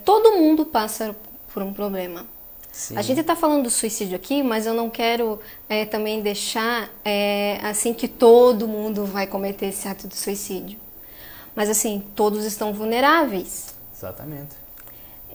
[0.06, 1.15] todo mundo passa
[1.54, 2.26] por um problema.
[2.71, 2.97] Sim.
[2.97, 7.60] A gente está falando do suicídio aqui, mas eu não quero é, também deixar é,
[7.63, 10.79] assim que todo mundo vai cometer esse ato de suicídio.
[11.53, 13.75] Mas assim, todos estão vulneráveis.
[13.93, 14.55] Exatamente.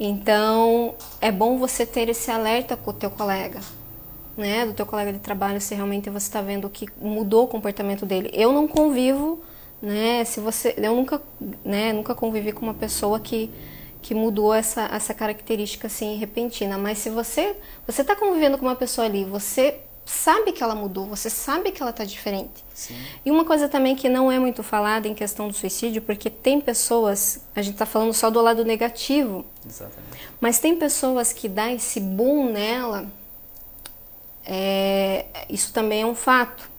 [0.01, 3.61] Então, é bom você ter esse alerta com o teu colega,
[4.37, 4.67] né?
[4.67, 8.31] Do teu colega de trabalho, se realmente você está vendo que mudou o comportamento dele.
[8.33, 9.41] Eu não convivo,
[9.81, 10.25] né?
[10.25, 11.21] Se você, eu nunca,
[11.65, 11.93] né?
[11.93, 13.51] Nunca convivi com uma pessoa que
[14.07, 16.79] que mudou essa, essa característica assim repentina.
[16.79, 21.07] Mas se você você está convivendo com uma pessoa ali, você sabe que ela mudou,
[21.07, 22.65] você sabe que ela está diferente.
[22.73, 22.97] Sim.
[23.25, 26.61] E uma coisa também que não é muito falada em questão do suicídio, porque tem
[26.61, 30.29] pessoas, a gente está falando só do lado negativo, Exatamente.
[30.41, 33.09] mas tem pessoas que dá esse boom nela,
[34.45, 36.71] é, isso também é um fato.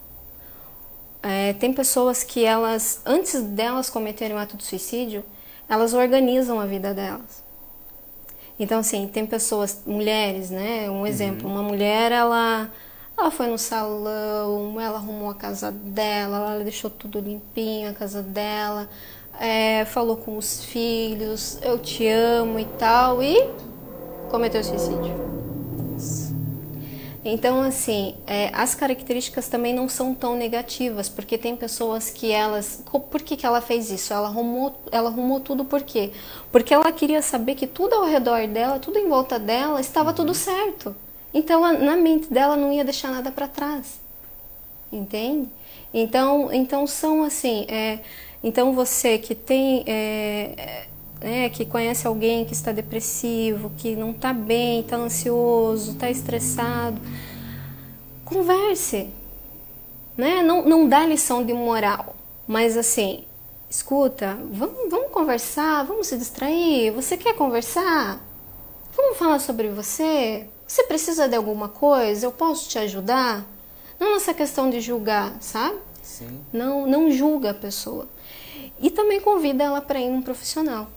[1.22, 5.22] É, tem pessoas que elas, antes delas cometerem o ato de suicídio,
[5.68, 7.44] elas organizam a vida delas.
[8.58, 10.90] Então, assim, tem pessoas, mulheres, né?
[10.90, 11.54] Um exemplo, uhum.
[11.54, 12.68] uma mulher, ela,
[13.16, 18.20] ela foi no salão, ela arrumou a casa dela, ela deixou tudo limpinho, a casa
[18.20, 18.88] dela,
[19.38, 23.48] é, falou com os filhos, eu te amo e tal, e
[24.28, 25.47] cometeu suicídio.
[27.30, 32.82] Então, assim, é, as características também não são tão negativas, porque tem pessoas que elas.
[32.90, 34.14] Por que, que ela fez isso?
[34.14, 36.10] Ela arrumou, ela arrumou tudo por quê?
[36.50, 40.32] Porque ela queria saber que tudo ao redor dela, tudo em volta dela, estava tudo
[40.32, 40.96] certo.
[41.34, 44.00] Então, na mente dela não ia deixar nada para trás.
[44.90, 45.50] Entende?
[45.92, 47.66] Então, então são assim.
[47.68, 47.98] É,
[48.42, 49.84] então, você que tem.
[49.86, 50.87] É,
[51.20, 57.00] né, que conhece alguém que está depressivo, que não está bem, está ansioso, está estressado,
[58.24, 59.08] converse.
[60.16, 60.42] Né?
[60.42, 63.24] Não, não dá lição de moral, mas assim,
[63.70, 66.90] escuta, vamos, vamos conversar, vamos se distrair.
[66.92, 68.20] Você quer conversar?
[68.96, 70.46] Vamos falar sobre você?
[70.66, 72.26] Você precisa de alguma coisa?
[72.26, 73.46] Eu posso te ajudar?
[73.98, 75.78] Não nessa questão de julgar, sabe?
[76.02, 76.40] Sim.
[76.52, 78.08] Não, não julga a pessoa.
[78.80, 80.88] E também convida ela para ir num profissional.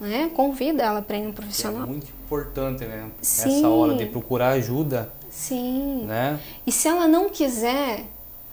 [0.00, 0.30] Né?
[0.34, 1.84] Convida ela para ir Que profissional.
[1.84, 3.08] É muito importante, né?
[3.22, 3.58] Sim.
[3.58, 6.04] Essa hora de procurar ajuda, Sim.
[6.04, 6.38] né?
[6.66, 8.04] E se ela não quiser,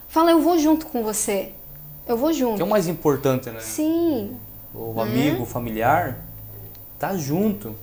[0.08, 1.52] fala, eu vou junto com você.
[2.06, 2.56] Eu vou junto.
[2.56, 3.60] Que é o mais importante, né?
[3.60, 4.36] Sim.
[4.74, 5.02] O Né?
[5.02, 6.18] amigo, o familiar,
[6.98, 7.74] tá junto,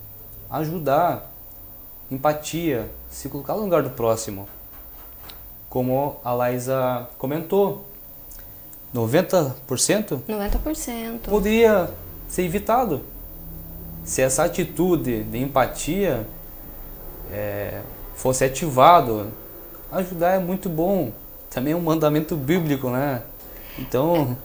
[0.50, 1.32] ajudar,
[2.10, 4.48] empatia, se colocar no lugar do próximo.
[5.70, 7.86] Como a Laísa comentou,
[8.96, 11.20] 90% 90%.
[11.30, 11.92] poderia
[12.28, 13.02] ser evitado.
[14.10, 16.26] Se essa atitude de empatia
[17.32, 17.82] é,
[18.16, 19.32] fosse ativado,
[19.92, 21.12] ajudar é muito bom.
[21.48, 23.22] Também é um mandamento bíblico, né?
[23.78, 24.36] Então,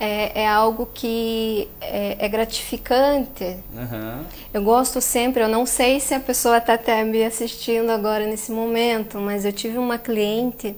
[0.00, 3.56] É, é algo que é, é gratificante.
[3.78, 8.26] aham, Eu gosto sempre, eu não sei se a pessoa está até me assistindo agora
[8.26, 10.74] nesse momento, mas eu tive uma cliente,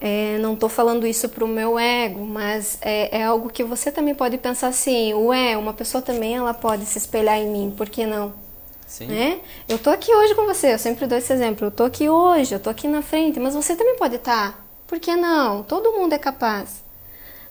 [0.00, 3.90] é, não estou falando isso para o meu ego, mas é, é algo que você
[3.90, 7.88] também pode pensar assim, ué, uma pessoa também ela pode se espelhar em mim, por
[7.88, 8.44] que não?
[8.94, 9.40] sim, né?
[9.68, 11.66] Eu tô aqui hoje com você, eu sempre dou esse exemplo.
[11.66, 14.64] Eu tô aqui hoje, eu tô aqui na frente, mas você também pode estar.
[14.86, 15.62] Por que não?
[15.62, 16.82] Todo mundo é capaz.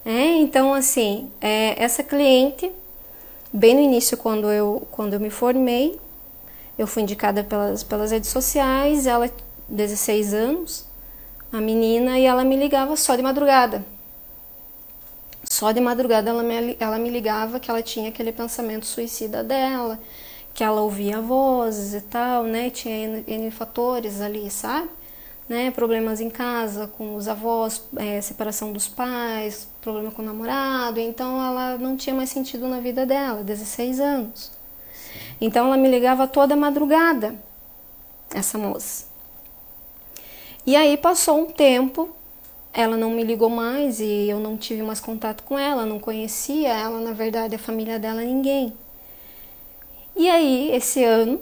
[0.05, 2.71] É, então, assim, é, essa cliente,
[3.51, 5.99] bem no início, quando eu, quando eu me formei,
[6.77, 9.29] eu fui indicada pelas, pelas redes sociais, ela,
[9.67, 10.85] 16 anos,
[11.53, 13.85] a menina, e ela me ligava só de madrugada.
[15.47, 19.99] Só de madrugada ela me, ela me ligava que ela tinha aquele pensamento suicida dela,
[20.51, 22.71] que ela ouvia vozes e tal, né?
[22.71, 24.89] Tinha N, N fatores ali, sabe?
[25.47, 25.69] Né?
[25.69, 30.99] Problemas em casa com os avós, é, separação dos pais, problema com o namorado.
[30.99, 34.51] Então ela não tinha mais sentido na vida dela, 16 anos.
[35.39, 37.35] Então ela me ligava toda madrugada,
[38.33, 39.12] essa moça.
[40.65, 42.09] E aí passou um tempo,
[42.71, 46.69] ela não me ligou mais e eu não tive mais contato com ela, não conhecia
[46.69, 48.73] ela, na verdade, a família dela, ninguém.
[50.15, 51.41] E aí, esse ano,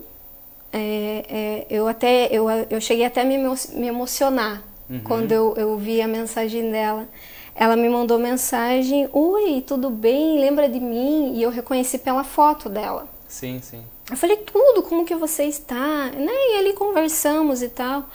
[0.74, 5.00] é, é, eu até eu, eu cheguei até a me, me emocionar Uhum.
[5.06, 7.08] quando eu, eu vi a mensagem dela.
[7.56, 10.38] Ela me mandou mensagem: Oi, tudo bem?
[10.38, 11.34] Lembra de mim?
[11.36, 13.08] E eu reconheci pela foto dela.
[13.28, 13.84] sim, sim.
[14.10, 16.08] Eu falei, tudo, como que você está?
[16.12, 16.34] Né?
[16.34, 18.10] E ali conversamos e tal.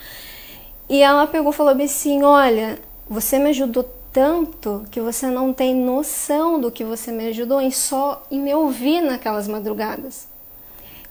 [0.89, 5.75] E ela pegou e falou assim, olha, você me ajudou tanto que você não tem
[5.75, 10.27] noção do que você me ajudou em só em me ouvir naquelas madrugadas.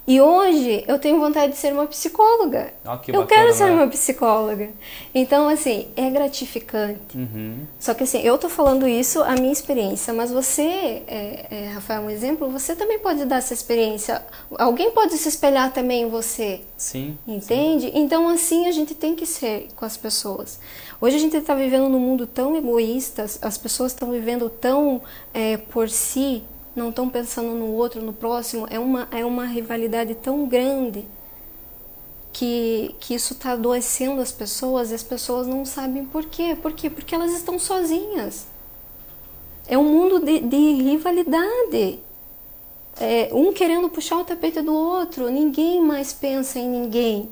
[0.09, 2.73] E hoje eu tenho vontade de ser uma psicóloga.
[2.85, 3.73] Ah, que eu bacana, quero ser né?
[3.73, 4.71] uma psicóloga.
[5.13, 7.17] Então, assim, é gratificante.
[7.17, 7.67] Uhum.
[7.81, 12.03] Só que assim, eu tô falando isso a minha experiência, mas você, é, é, Rafael,
[12.03, 14.23] um exemplo, você também pode dar essa experiência.
[14.57, 17.19] Alguém pode se espelhar também em você, Sim.
[17.27, 17.91] entende?
[17.93, 20.61] Então assim a gente tem que ser com as pessoas.
[21.01, 25.01] Hoje a gente está vivendo num mundo tão egoísta, as- as pessoas estão vivendo tão
[25.35, 26.43] é, por si,
[26.77, 28.67] não estão pensando no outro, no próximo.
[28.71, 31.05] É uma, é uma rivalidade tão grande
[32.33, 36.57] que, que isso está adoecendo as pessoas e as pessoas não sabem por quê.
[36.61, 36.91] Por quê?
[36.91, 38.47] Porque elas estão sozinhas.
[39.67, 41.99] É um mundo de, de rivalidade.
[42.99, 47.29] É, um querendo puxar o tapete do outro, ninguém mais pensa em ninguém.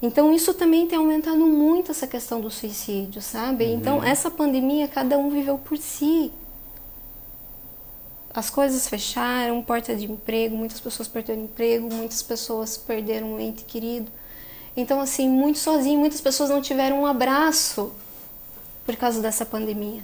[0.00, 3.64] Então isso também tem aumentado muito essa questão do suicídio, sabe?
[3.64, 6.30] Então essa pandemia cada um viveu por si.
[8.38, 13.64] As coisas fecharam, porta de emprego, muitas pessoas perderam emprego, muitas pessoas perderam um ente
[13.64, 14.12] querido.
[14.76, 17.92] Então assim, muito sozinho, muitas pessoas não tiveram um abraço
[18.86, 20.02] por causa dessa pandemia.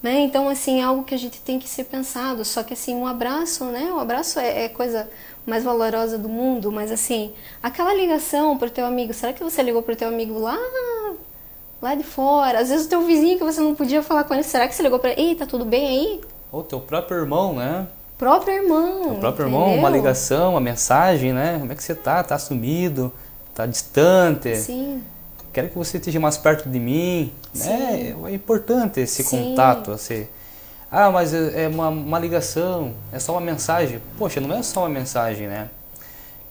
[0.00, 0.20] Né?
[0.20, 2.44] Então, assim, é algo que a gente tem que ser pensado.
[2.44, 3.92] Só que, assim, um abraço, né?
[3.92, 5.08] O abraço é, é coisa
[5.44, 9.82] mais valorosa do mundo, mas, assim, aquela ligação pro teu amigo, será que você ligou
[9.82, 10.58] pro teu amigo lá,
[11.80, 12.60] lá de fora?
[12.60, 14.82] Às vezes o teu vizinho que você não podia falar com ele, será que você
[14.82, 15.20] ligou pra ele?
[15.20, 16.20] Ei, tá tudo bem aí?
[16.52, 17.86] Ou teu próprio irmão, né?
[18.18, 19.14] Próprio irmão.
[19.14, 19.90] O próprio irmão, uma entendeu?
[19.92, 21.56] ligação, uma mensagem, né?
[21.58, 22.22] Como é que você tá?
[22.22, 23.10] Tá sumido?
[23.54, 24.54] Tá distante?
[24.56, 25.02] Sim,
[25.52, 27.30] Quero que você esteja mais perto de mim.
[27.54, 28.14] né?
[28.24, 29.50] É, é importante esse Sim.
[29.50, 29.92] contato.
[29.92, 30.28] Esse...
[30.90, 34.00] Ah, mas é é uma, uma ligação, é só uma mensagem.
[34.18, 35.68] Poxa, não é só uma mensagem, né?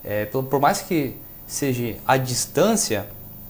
[0.03, 1.15] É, por, por mais que
[1.47, 3.07] seja à distância,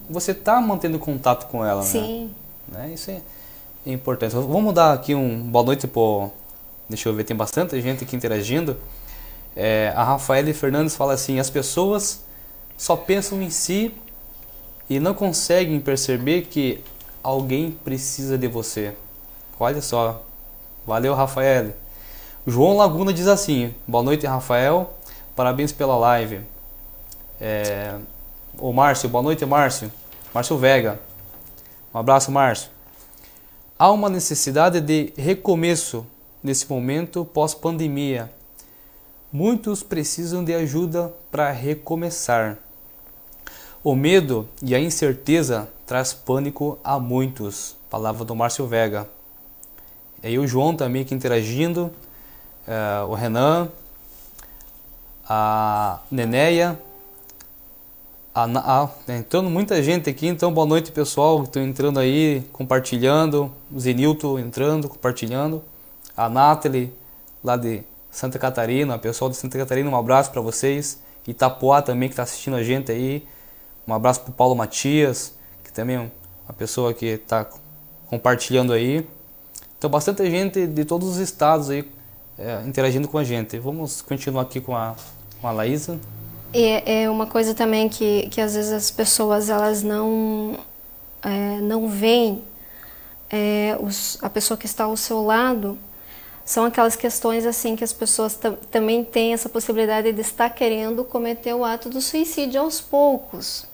[0.09, 1.87] você tá mantendo contato com ela, né?
[1.87, 2.31] sim.
[2.67, 2.91] né?
[2.93, 3.21] Isso é
[3.85, 4.33] importante.
[4.33, 6.29] Vamos dar aqui um boa noite pro.
[6.91, 8.75] Deixa eu ver, tem bastante gente aqui interagindo.
[9.55, 12.25] É, a Rafaela Fernandes fala assim: as pessoas
[12.77, 13.95] só pensam em si
[14.89, 16.83] e não conseguem perceber que
[17.23, 18.93] alguém precisa de você.
[19.57, 20.21] Olha só.
[20.85, 21.73] Valeu, Rafael.
[22.45, 24.93] João Laguna diz assim: Boa noite, Rafael.
[25.33, 26.41] Parabéns pela live.
[27.39, 27.95] É,
[28.57, 29.89] o Márcio, boa noite, Márcio.
[30.33, 30.99] Márcio Vega.
[31.93, 32.69] Um abraço, Márcio.
[33.79, 36.05] há uma necessidade de recomeço
[36.43, 38.31] nesse momento pós-pandemia.
[39.31, 42.57] Muitos precisam de ajuda para recomeçar.
[43.83, 47.75] O medo e a incerteza traz pânico a muitos.
[47.89, 49.07] Palavra do Márcio Vega.
[50.21, 51.91] E aí o João também aqui interagindo,
[52.67, 53.69] uh, o Renan,
[55.27, 56.79] a Neneia,
[58.33, 63.51] a, a, tá entrando muita gente aqui, então boa noite pessoal, estão entrando aí, compartilhando,
[63.71, 65.63] o Zenilton entrando, compartilhando,
[66.25, 66.93] a Nathalie
[67.43, 72.13] lá de Santa Catarina, pessoal de Santa Catarina, um abraço para vocês, Itapuá também que
[72.13, 73.25] está assistindo a gente aí,
[73.87, 77.47] um abraço para Paulo Matias, que também é uma pessoa que está
[78.07, 79.07] compartilhando aí,
[79.77, 81.89] então bastante gente de todos os estados aí
[82.37, 83.57] é, interagindo com a gente.
[83.57, 84.95] Vamos continuar aqui com a,
[85.39, 85.99] com a Laísa.
[86.53, 90.59] É, é uma coisa também que, que às vezes as pessoas elas não,
[91.23, 92.43] é, não veem
[93.29, 95.77] é, os, a pessoa que está ao seu lado
[96.51, 98.37] são aquelas questões assim que as pessoas
[98.69, 103.65] também têm essa possibilidade de estar querendo cometer o ato do suicídio aos poucos.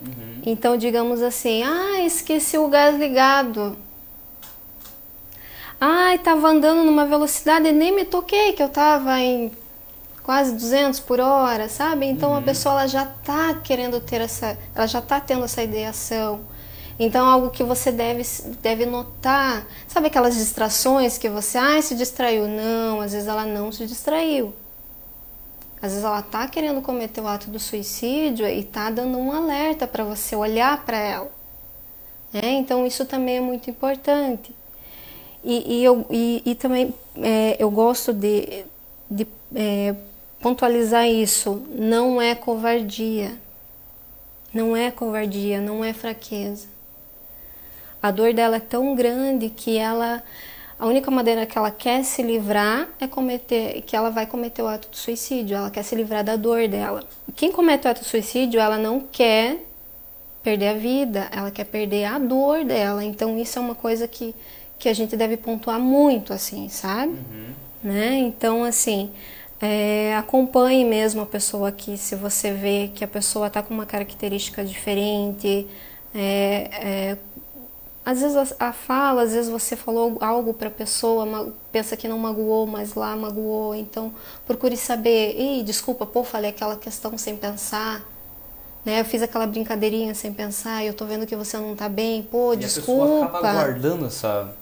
[0.00, 0.40] Uhum.
[0.46, 3.76] Então, digamos assim, ah, esqueci o gás ligado.
[5.78, 9.52] Ai, estava andando numa velocidade e nem me toquei que eu estava em
[10.22, 12.06] quase 200 por hora, sabe?
[12.06, 12.38] Então uhum.
[12.38, 16.40] a pessoa ela já está querendo ter essa, ela já está tendo essa ideação.
[17.04, 18.22] Então algo que você deve
[18.60, 22.46] deve notar, sabe aquelas distrações que você, ai, se distraiu?
[22.46, 24.54] Não, às vezes ela não se distraiu.
[25.82, 29.84] Às vezes ela está querendo cometer o ato do suicídio e está dando um alerta
[29.84, 31.32] para você olhar para ela.
[32.32, 34.54] É, então isso também é muito importante.
[35.42, 38.64] E, e eu, e, e também é, eu gosto de,
[39.10, 39.96] de é,
[40.40, 41.66] pontualizar isso.
[41.74, 43.36] Não é covardia.
[44.54, 46.70] Não é covardia, não é fraqueza.
[48.02, 50.22] A dor dela é tão grande que ela
[50.78, 54.66] a única maneira que ela quer se livrar é cometer que ela vai cometer o
[54.66, 57.04] ato de suicídio, ela quer se livrar da dor dela.
[57.36, 59.58] Quem comete o ato de suicídio, ela não quer
[60.42, 63.04] perder a vida, ela quer perder a dor dela.
[63.04, 64.34] Então isso é uma coisa que
[64.82, 67.12] que a gente deve pontuar muito, assim, sabe?
[67.12, 67.52] Uhum.
[67.84, 68.16] Né?
[68.16, 69.12] Então, assim,
[69.60, 73.86] é, acompanhe mesmo a pessoa aqui, se você vê que a pessoa está com uma
[73.86, 75.68] característica diferente,
[76.12, 77.18] é, é,
[78.04, 82.08] às vezes a, a, fala, às vezes você falou algo para a pessoa, pensa que
[82.08, 84.12] não magoou, mas lá magoou, então
[84.46, 88.02] procure saber, ei, desculpa, pô, falei aquela questão sem pensar,
[88.84, 89.00] né?
[89.00, 92.54] Eu fiz aquela brincadeirinha sem pensar, eu tô vendo que você não tá bem, pô,
[92.54, 93.04] e desculpa.
[93.04, 94.52] A pessoa acaba guardando essa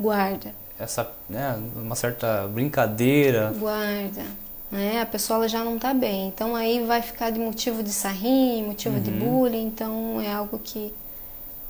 [0.00, 0.54] Guarda.
[0.78, 3.52] Essa, né, uma certa brincadeira.
[3.58, 4.22] Guarda.
[4.70, 5.02] Né?
[5.02, 6.28] A pessoa já não está bem.
[6.28, 9.02] Então aí vai ficar de motivo de sarrinho, motivo uhum.
[9.02, 9.66] de bullying.
[9.66, 10.94] Então é algo que,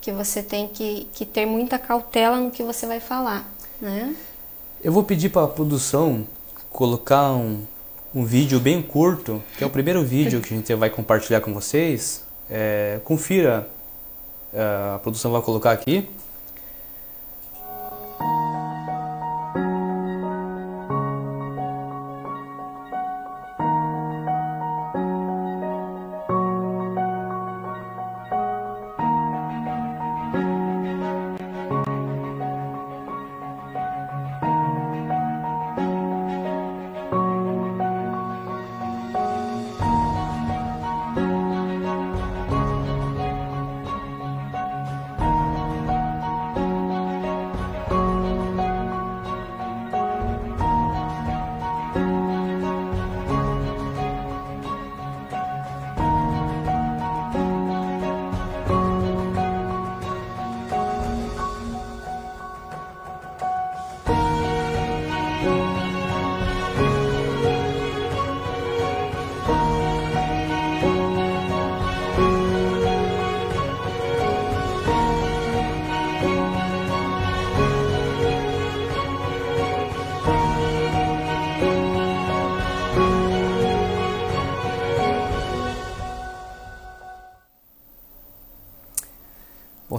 [0.00, 3.48] que você tem que, que ter muita cautela no que você vai falar.
[3.80, 4.14] Né?
[4.82, 6.26] Eu vou pedir para a produção
[6.70, 7.64] colocar um,
[8.14, 11.52] um vídeo bem curto, que é o primeiro vídeo que a gente vai compartilhar com
[11.52, 12.24] vocês.
[12.48, 13.68] É, confira,
[14.52, 16.08] é, a produção vai colocar aqui.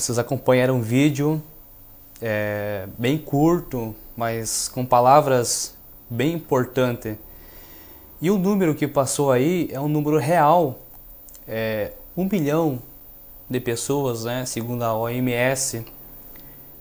[0.02, 1.40] Vocês acompanharam um vídeo
[2.20, 5.78] é, bem curto, mas com palavras
[6.10, 7.16] bem importantes.
[8.20, 10.80] E o número que passou aí é um número real.
[11.48, 12.80] É, um milhão
[13.48, 15.86] de pessoas, né, segundo a OMS,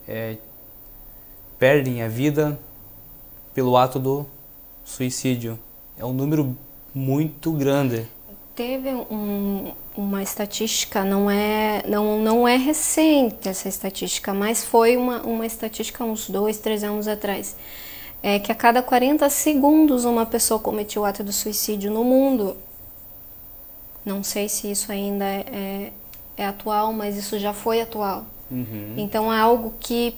[0.09, 0.39] é,
[1.59, 2.59] perdem a vida
[3.53, 4.25] pelo ato do
[4.83, 5.59] suicídio.
[5.99, 6.57] É um número
[6.95, 8.09] muito grande.
[8.57, 15.21] Teve um, uma estatística, não é, não, não é recente essa estatística, mas foi uma,
[15.23, 17.55] uma estatística uns dois, três anos atrás.
[18.23, 22.57] É que a cada 40 segundos uma pessoa cometeu o ato de suicídio no mundo.
[24.05, 25.93] Não sei se isso ainda é, é,
[26.39, 28.25] é atual, mas isso já foi atual.
[28.51, 28.95] Uhum.
[28.97, 30.15] Então é algo que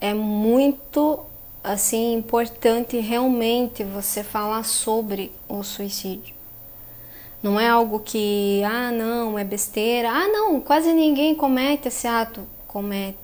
[0.00, 1.20] é muito
[1.64, 6.37] assim importante realmente você falar sobre o suicídio.
[7.42, 10.10] Não é algo que, ah, não, é besteira.
[10.10, 12.42] Ah, não, quase ninguém comete esse ato.
[12.66, 13.16] Comete.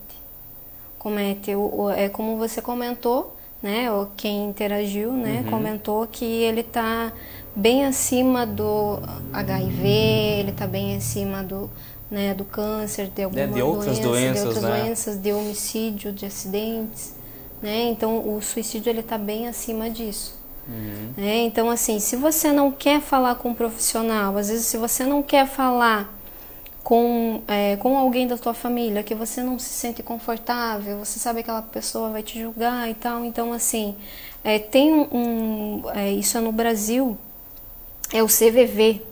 [0.98, 1.50] Comete.
[1.96, 3.90] É como você comentou, né?
[3.90, 5.42] Ou quem interagiu, né?
[5.44, 5.50] Uhum.
[5.50, 7.12] Comentou que ele está
[7.54, 8.98] bem acima do
[9.32, 11.70] HIV, ele está bem acima do,
[12.10, 14.82] né, do câncer, de alguma é, de outras doença, doenças, de outras né?
[14.82, 17.14] doenças, de homicídio, de acidentes,
[17.62, 17.84] né?
[17.90, 20.43] Então o suicídio ele está bem acima disso.
[20.68, 21.12] Uhum.
[21.18, 25.04] É, então, assim, se você não quer falar com um profissional, às vezes se você
[25.04, 26.12] não quer falar
[26.82, 31.42] com, é, com alguém da tua família, que você não se sente confortável, você sabe
[31.42, 33.94] que aquela pessoa vai te julgar e tal, então, assim,
[34.42, 37.16] é, tem um, um é, isso é no Brasil,
[38.12, 39.02] é o CVV,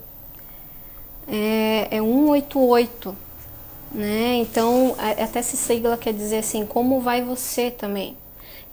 [1.27, 3.17] é, é 188,
[3.93, 4.35] né?
[4.37, 8.17] Então, até essa sigla quer dizer assim, como vai você também?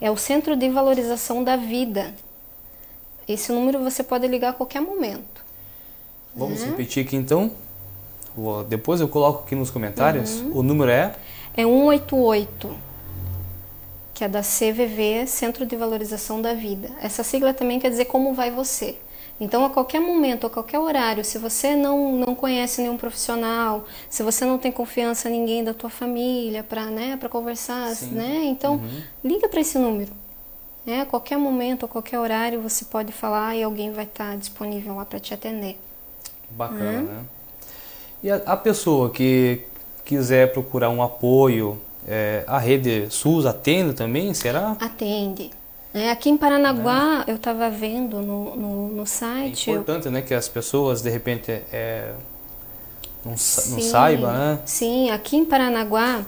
[0.00, 2.14] É o Centro de Valorização da Vida.
[3.32, 5.44] Esse número você pode ligar a qualquer momento.
[6.34, 6.66] Vamos né?
[6.66, 7.50] repetir aqui então?
[8.68, 10.40] Depois eu coloco aqui nos comentários.
[10.40, 10.58] Uhum.
[10.58, 11.14] O número é?
[11.54, 12.70] É 188,
[14.14, 16.90] que é da CVV, Centro de Valorização da Vida.
[17.00, 18.96] Essa sigla também quer dizer como vai você.
[19.40, 24.22] Então, a qualquer momento, a qualquer horário, se você não, não conhece nenhum profissional, se
[24.22, 28.42] você não tem confiança em ninguém da tua família para né, conversar, né?
[28.44, 29.02] Então, uhum.
[29.24, 30.12] liga para esse número.
[30.84, 31.02] Né?
[31.02, 35.04] A qualquer momento, a qualquer horário, você pode falar e alguém vai estar disponível lá
[35.04, 35.78] para te atender.
[36.50, 37.04] Bacana, uhum.
[37.04, 37.24] né?
[38.22, 39.62] E a, a, pessoa que
[40.04, 44.76] quiser procurar um apoio, é, a rede SUS atende também, será?
[44.80, 45.50] Atende.
[45.92, 47.30] É, aqui em Paranaguá, é.
[47.30, 49.70] eu estava vendo no, no, no, site...
[49.70, 50.12] É importante, eu...
[50.12, 52.12] né, que as pessoas, de repente, é,
[53.24, 54.60] não, sim, não saibam, né?
[54.64, 56.24] Sim, aqui em Paranaguá,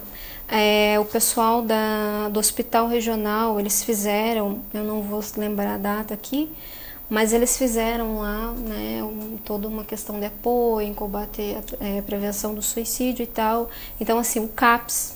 [0.49, 6.13] é, o pessoal da, do hospital regional, eles fizeram, eu não vou lembrar a data
[6.13, 6.51] aqui,
[7.09, 12.01] mas eles fizeram lá né, um, toda uma questão de apoio em combate à é,
[12.01, 13.69] prevenção do suicídio e tal.
[13.99, 15.15] Então, assim, o CAPS.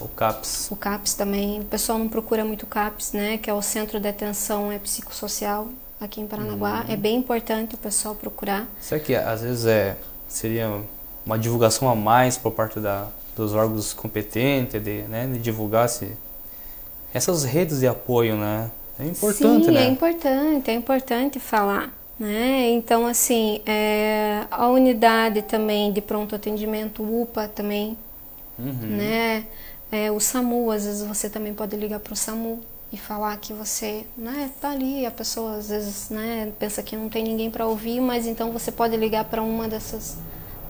[0.00, 0.70] O CAPS.
[0.70, 1.60] O CAPS também.
[1.60, 3.38] O pessoal não procura muito o CAPS, né?
[3.38, 5.68] Que é o Centro de Atenção é, Psicossocial
[6.00, 6.84] aqui em Paranaguá.
[6.86, 6.94] Uhum.
[6.94, 8.66] É bem importante o pessoal procurar.
[8.80, 9.96] Será que às vezes é,
[10.26, 10.80] seria
[11.24, 16.16] uma divulgação a mais por parte da, dos órgãos competentes, de, né, de divulgar -se
[17.12, 18.70] essas redes de apoio, né?
[18.98, 19.84] É importante, Sim, né?
[19.84, 21.92] é importante, é importante falar.
[22.18, 22.68] Né?
[22.72, 27.96] Então, assim, é, a unidade também de pronto atendimento, UPA também,
[28.58, 28.74] uhum.
[28.82, 29.46] né?
[29.90, 32.60] É, o SAMU, às vezes você também pode ligar para o SAMU
[32.92, 37.08] e falar que você, né, tá ali, a pessoa às vezes, né, pensa que não
[37.08, 40.18] tem ninguém para ouvir, mas então você pode ligar para uma dessas,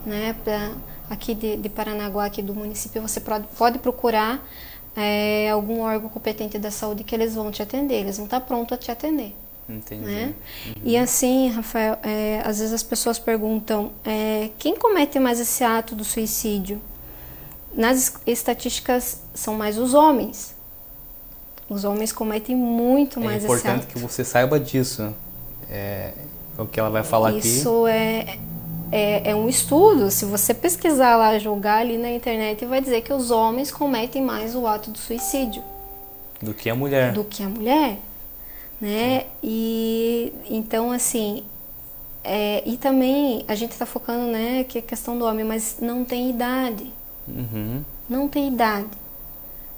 [0.06, 0.70] né, pra,
[1.10, 4.48] aqui de, de Paranaguá, aqui do município, você pode, procurar
[4.96, 8.72] é, algum órgão competente da saúde que eles vão te atender, eles vão estar prontos
[8.72, 9.34] a te atender.
[9.68, 10.04] Entendi.
[10.04, 10.34] Né?
[10.66, 10.72] Uhum.
[10.84, 15.94] E assim, Rafael, é, às vezes as pessoas perguntam: é, quem comete mais esse ato
[15.94, 16.80] do suicídio?
[17.72, 20.56] Nas estatísticas, são mais os homens.
[21.68, 23.54] Os homens cometem muito mais esse ato.
[23.54, 25.14] É importante que você saiba disso.
[25.70, 26.14] É,
[26.58, 27.48] o que ela vai falar Isso aqui.
[27.48, 28.38] Isso é,
[28.92, 30.10] é, é, um estudo.
[30.10, 34.54] Se você pesquisar lá, jogar ali na internet, vai dizer que os homens cometem mais
[34.54, 35.62] o ato do suicídio
[36.42, 37.12] do que a mulher.
[37.12, 37.98] Do que a mulher,
[38.80, 39.26] né?
[39.42, 41.44] E então assim,
[42.24, 46.04] é, e também a gente está focando, né, que é questão do homem, mas não
[46.04, 46.90] tem idade.
[47.28, 47.84] Uhum.
[48.08, 48.88] Não tem idade,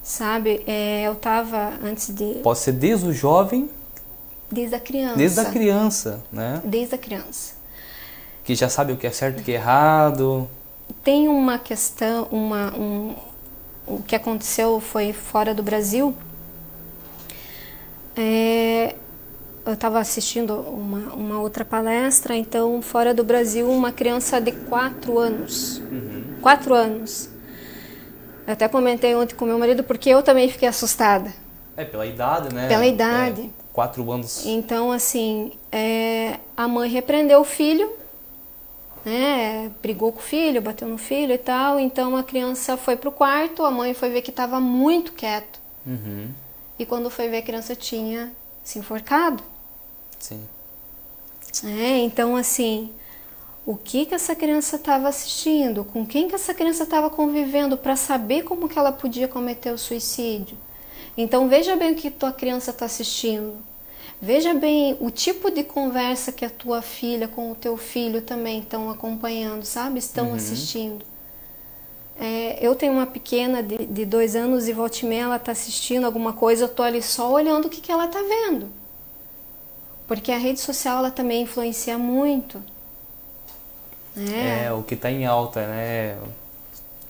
[0.03, 0.63] sabe?
[0.67, 2.41] É, eu tava antes de.
[2.43, 3.69] Pode ser desde o jovem.
[4.51, 5.17] Desde a criança.
[5.17, 6.61] Desde a criança, né?
[6.65, 7.62] Desde a criança
[8.45, 10.49] que já sabe o que é certo e o que é errado.
[11.05, 13.15] Tem uma questão, uma, um,
[13.87, 16.15] o que aconteceu foi fora do Brasil.
[18.17, 18.95] É,
[19.65, 25.19] eu estava assistindo uma, uma outra palestra, então fora do Brasil uma criança de 4
[25.19, 25.79] anos.
[25.79, 26.37] Uhum.
[26.43, 27.31] 4 anos.
[28.47, 31.33] Eu até comentei ontem com meu marido porque eu também fiquei assustada.
[31.77, 32.69] É, pela idade, né?
[32.69, 33.43] Pela idade.
[33.43, 34.45] É, quatro anos.
[34.45, 38.02] Então, assim, é, a mãe repreendeu o filho
[39.05, 41.79] né, brigou com o filho, bateu no filho e tal.
[41.79, 45.61] Então a criança foi pro quarto, a mãe foi ver que estava muito quieto.
[45.87, 46.29] Uhum.
[46.79, 48.33] E quando foi ver, a criança tinha
[48.63, 49.43] se enforcado.
[50.19, 50.43] Sim.
[51.65, 52.91] É, então assim,
[53.67, 57.95] o que que essa criança estava assistindo, com quem que essa criança estava convivendo para
[57.95, 60.57] saber como que ela podia cometer o suicídio.
[61.17, 63.55] Então veja bem o que tua criança está assistindo.
[64.25, 68.61] Veja bem o tipo de conversa que a tua filha com o teu filho também
[68.61, 69.99] estão acompanhando, sabe?
[69.99, 70.37] Estão uhum.
[70.37, 71.05] assistindo.
[72.21, 75.51] É, eu tenho uma pequena de, de, dois anos e volta e meia ela está
[75.51, 78.69] assistindo alguma coisa, eu tô ali só olhando o que, que ela está vendo.
[80.07, 82.63] Porque a rede social ela também influencia muito.
[84.17, 86.17] É, é o que está em alta, né?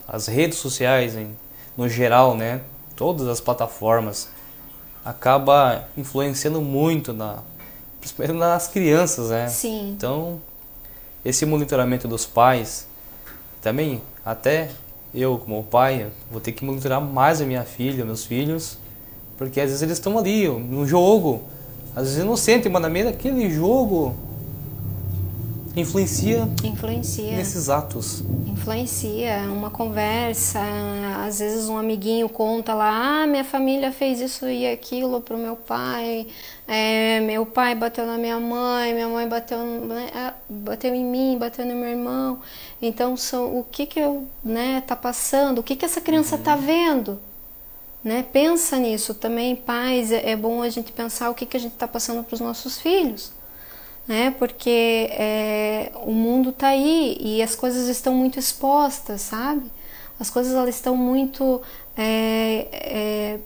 [0.09, 1.15] As redes sociais,
[1.77, 2.63] no geral, né?
[2.97, 4.31] Todas as plataformas
[5.05, 7.39] acaba influenciando muito na
[8.01, 9.49] principalmente nas crianças, né?
[9.49, 9.91] Sim.
[9.97, 10.41] Então,
[11.25, 12.87] esse monitoramento dos pais
[13.61, 14.71] também até
[15.15, 18.79] eu como pai vou ter que monitorar mais a minha filha, meus filhos,
[19.37, 21.43] porque às vezes eles estão ali no jogo,
[21.95, 24.17] às vezes inocente, mas na meio daquele jogo
[25.75, 27.37] influencia influencia.
[27.37, 28.23] nesses atos.
[28.47, 29.39] Influencia.
[29.51, 30.61] Uma conversa
[31.27, 35.57] às vezes um amiguinho conta lá ah minha família fez isso e aquilo pro meu
[35.57, 36.27] pai.
[36.68, 41.39] É, meu pai bateu na minha mãe minha mãe bateu né, é, bateu em mim
[41.39, 42.41] bateu no meu irmão.
[42.81, 45.59] Então são o que que eu né tá passando?
[45.59, 46.61] O que que essa criança tá uhum.
[46.61, 47.20] tá vendo?
[48.05, 48.25] Né?
[48.33, 49.14] Pensa nisso.
[49.14, 52.23] Também pais é, é bom a gente pensar o que que a gente tá passando
[52.25, 53.33] para os nossos filhos
[54.07, 54.35] né?
[54.39, 59.71] Porque é, o mundo está aí e as coisas estão muito expostas, sabe?
[60.19, 61.61] As coisas elas estão muito
[61.97, 63.39] é, é,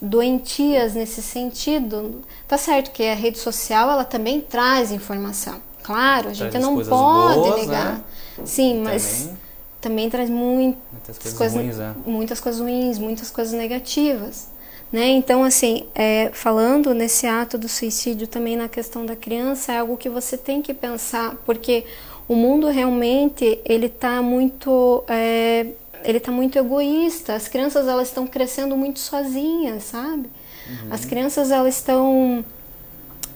[0.00, 2.22] doentias nesse sentido.
[2.46, 5.60] Tá certo que a rede social ela também traz informação.
[5.82, 7.92] Claro, a gente traz não pode boas, negar.
[7.94, 8.04] Né?
[8.44, 9.38] Sim, mas também,
[9.80, 11.94] também traz muito, muitas coisas, coisas ruins, né?
[12.04, 14.48] muitas coisas ruins, muitas coisas negativas.
[14.92, 15.08] Né?
[15.08, 19.96] Então, assim, é, falando nesse ato do suicídio também na questão da criança, é algo
[19.96, 21.84] que você tem que pensar, porque
[22.28, 25.66] o mundo realmente ele está muito é,
[26.04, 27.34] ele tá muito egoísta.
[27.34, 30.28] As crianças elas estão crescendo muito sozinhas, sabe?
[30.68, 30.92] Uhum.
[30.92, 32.44] As crianças elas estão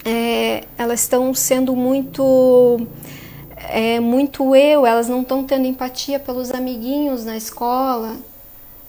[0.04, 2.86] é, elas estão sendo muito
[3.56, 8.16] é, muito eu, elas não estão tendo empatia pelos amiguinhos na escola,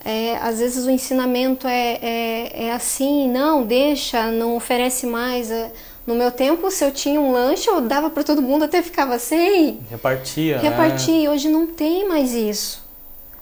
[0.04, 5.52] é, às vezes o ensinamento é, é, é, assim, não, deixa, não oferece mais.
[5.52, 5.72] É,
[6.08, 9.20] no meu tempo, se eu tinha um lanche, eu dava para todo mundo até ficava
[9.20, 9.80] sem.
[9.90, 10.58] Repartia.
[10.58, 10.70] Né?
[10.70, 11.30] Repartia.
[11.30, 11.30] Né?
[11.30, 12.84] Hoje não tem mais isso.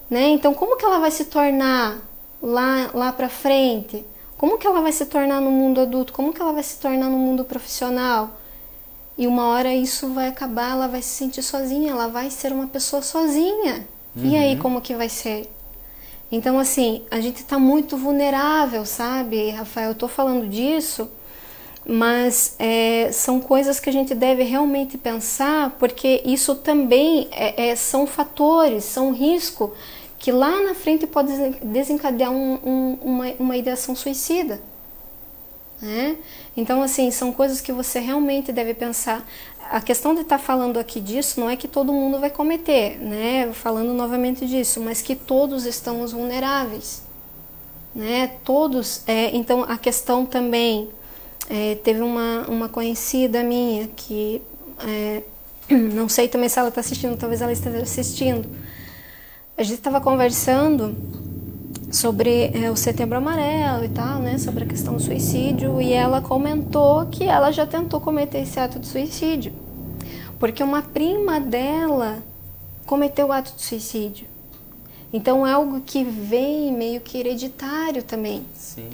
[0.09, 0.29] Né?
[0.29, 1.97] Então, como que ela vai se tornar
[2.41, 4.05] lá, lá para frente?
[4.37, 6.11] Como que ela vai se tornar no mundo adulto?
[6.11, 8.37] Como que ela vai se tornar no mundo profissional?
[9.17, 12.67] E uma hora isso vai acabar, ela vai se sentir sozinha, ela vai ser uma
[12.67, 13.87] pessoa sozinha.
[14.15, 14.25] Uhum.
[14.25, 14.61] E aí, uhum.
[14.61, 15.49] como que vai ser?
[16.31, 19.87] Então, assim, a gente está muito vulnerável, sabe, Rafael?
[19.87, 21.09] Eu estou falando disso,
[21.87, 27.75] mas é, são coisas que a gente deve realmente pensar, porque isso também é, é,
[27.75, 29.73] são fatores, são risco
[30.19, 31.31] que lá na frente pode
[31.63, 34.61] desencadear um, um, uma, uma ideação suicida.
[35.81, 36.17] Né?
[36.55, 39.25] Então, assim, são coisas que você realmente deve pensar
[39.69, 42.97] a questão de estar tá falando aqui disso não é que todo mundo vai cometer,
[42.97, 43.51] né?
[43.53, 47.03] Falando novamente disso, mas que todos estamos vulneráveis,
[47.93, 48.31] né?
[48.43, 49.03] Todos.
[49.07, 50.89] É, então a questão também
[51.49, 54.41] é, teve uma, uma conhecida minha que
[54.79, 55.21] é,
[55.93, 58.49] não sei também se ela está assistindo, talvez ela esteja assistindo.
[59.55, 60.95] A gente estava conversando
[61.91, 66.21] sobre é, o Setembro Amarelo e tal, né, sobre a questão do suicídio, e ela
[66.21, 69.51] comentou que ela já tentou cometer esse ato de suicídio,
[70.39, 72.23] porque uma prima dela
[72.85, 74.27] cometeu o ato de suicídio.
[75.11, 78.45] Então é algo que vem meio que hereditário também.
[78.53, 78.89] Sim.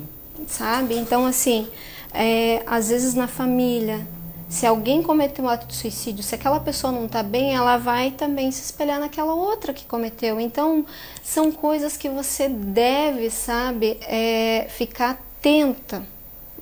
[0.48, 0.96] Sabe?
[0.98, 1.68] Então, assim,
[2.14, 4.08] é, às vezes na família
[4.48, 8.12] se alguém cometeu um ato de suicídio, se aquela pessoa não está bem, ela vai
[8.12, 10.40] também se espelhar naquela outra que cometeu.
[10.40, 10.86] Então,
[11.24, 16.04] são coisas que você deve, sabe, é, ficar atenta.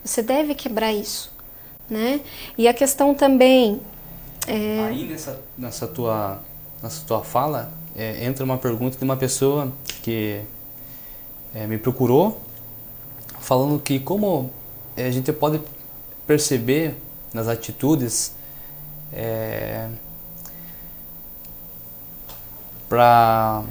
[0.03, 1.31] Você deve quebrar isso,
[1.89, 2.21] né?
[2.57, 3.81] E a questão também...
[4.47, 4.85] É...
[4.85, 6.41] Aí, nessa, nessa, tua,
[6.81, 9.71] nessa tua fala, é, entra uma pergunta de uma pessoa
[10.01, 10.41] que
[11.53, 12.41] é, me procurou,
[13.39, 14.51] falando que como
[14.95, 15.61] é, a gente pode
[16.25, 16.95] perceber
[17.33, 18.33] nas atitudes
[19.11, 19.87] é,
[22.87, 23.63] para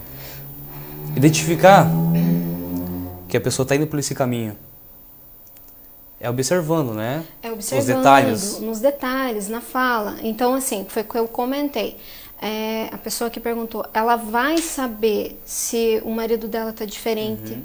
[1.17, 1.87] identificar
[3.29, 4.57] que a pessoa está indo por esse caminho.
[6.21, 7.25] É observando, né?
[7.43, 8.61] É observando, Os detalhes.
[8.61, 10.17] nos detalhes, na fala.
[10.23, 11.97] Então, assim, foi o que eu comentei.
[12.41, 17.55] É, a pessoa que perguntou, ela vai saber se o marido dela está diferente.
[17.55, 17.63] Uhum.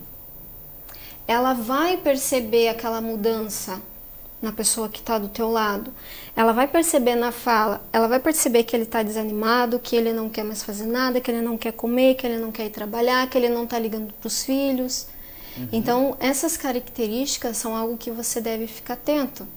[1.28, 3.82] Ela vai perceber aquela mudança
[4.41, 5.91] na pessoa que está do teu lado.
[6.35, 10.29] Ela vai perceber na fala, ela vai perceber que ele está desanimado, que ele não
[10.29, 13.27] quer mais fazer nada, que ele não quer comer, que ele não quer ir trabalhar,
[13.29, 15.07] que ele não está ligando para os filhos.
[15.57, 15.67] Uhum.
[15.71, 19.47] Então, essas características são algo que você deve ficar atento.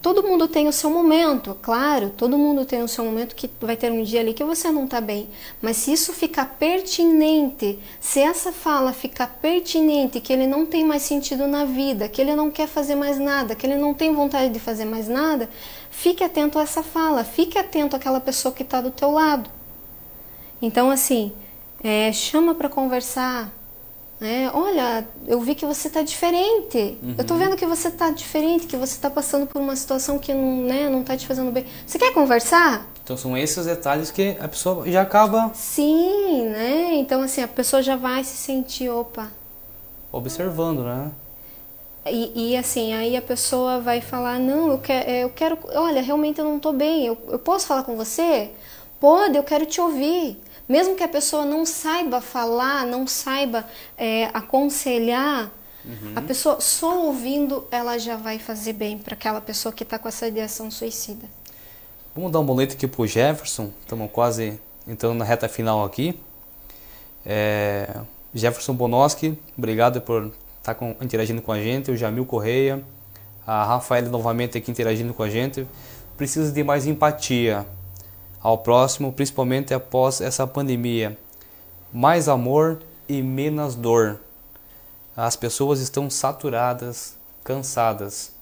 [0.00, 3.76] Todo mundo tem o seu momento, claro, todo mundo tem o seu momento que vai
[3.76, 5.28] ter um dia ali que você não está bem.
[5.60, 11.02] Mas se isso ficar pertinente, se essa fala ficar pertinente, que ele não tem mais
[11.02, 14.52] sentido na vida, que ele não quer fazer mais nada, que ele não tem vontade
[14.52, 15.50] de fazer mais nada,
[15.90, 19.50] fique atento a essa fala, fique atento àquela pessoa que está do teu lado.
[20.62, 21.32] Então, assim,
[21.82, 23.52] é, chama para conversar,
[24.20, 24.50] né?
[24.52, 26.98] Olha, eu vi que você está diferente.
[27.02, 27.14] Uhum.
[27.16, 30.34] Eu estou vendo que você está diferente, que você está passando por uma situação que
[30.34, 31.64] não né, não está te fazendo bem.
[31.86, 32.86] Você quer conversar?
[33.04, 35.50] Então são esses detalhes que a pessoa já acaba.
[35.54, 36.94] Sim, né?
[36.94, 39.28] Então assim a pessoa já vai se sentir opa.
[40.10, 41.10] Observando, né?
[42.10, 46.38] E, e, assim, aí a pessoa vai falar, não, eu quero, eu quero olha, realmente
[46.38, 48.50] eu não estou bem, eu, eu posso falar com você?
[48.98, 50.40] Pode, eu quero te ouvir.
[50.68, 53.64] Mesmo que a pessoa não saiba falar, não saiba
[53.96, 55.50] é, aconselhar,
[55.84, 56.12] uhum.
[56.14, 60.08] a pessoa só ouvindo ela já vai fazer bem para aquela pessoa que está com
[60.08, 61.26] essa ideação suicida.
[62.14, 66.20] Vamos dar um boleto aqui para o Jefferson, estamos quase entrando na reta final aqui.
[67.24, 67.88] É,
[68.34, 71.90] Jefferson Bonoski, obrigado por estar tá com, interagindo com a gente.
[71.90, 72.84] O Jamil Correia,
[73.46, 75.66] a Rafaela novamente aqui interagindo com a gente.
[76.16, 77.64] Precisa de mais empatia
[78.40, 81.18] ao próximo, principalmente após essa pandemia.
[81.92, 84.20] Mais amor e menos dor.
[85.16, 88.32] As pessoas estão saturadas, cansadas,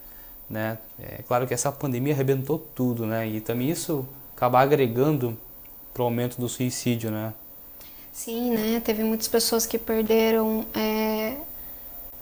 [0.48, 0.78] né?
[0.98, 3.26] É claro que essa pandemia arrebentou tudo, né?
[3.26, 5.36] E também isso acaba agregando
[5.94, 7.32] para o aumento do suicídio, né?
[8.12, 8.80] Sim, né?
[8.84, 11.36] Teve muitas pessoas que perderam é,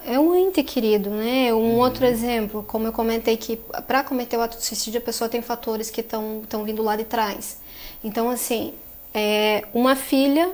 [0.04, 1.52] é um ente querido, né?
[1.52, 1.78] Um uhum.
[1.78, 3.56] outro exemplo, como eu comentei que
[3.86, 7.04] para cometer o ato de suicídio a pessoa tem fatores que estão vindo lá de
[7.04, 7.63] trás.
[8.04, 8.74] Então, assim,
[9.14, 10.52] é, uma filha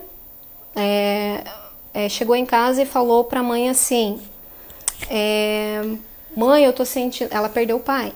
[0.77, 1.43] é,
[1.93, 4.21] é, chegou em casa e falou para a mãe assim:
[5.09, 5.83] é,
[6.37, 7.29] Mãe, eu tô sentindo.
[7.33, 8.13] Ela perdeu o pai.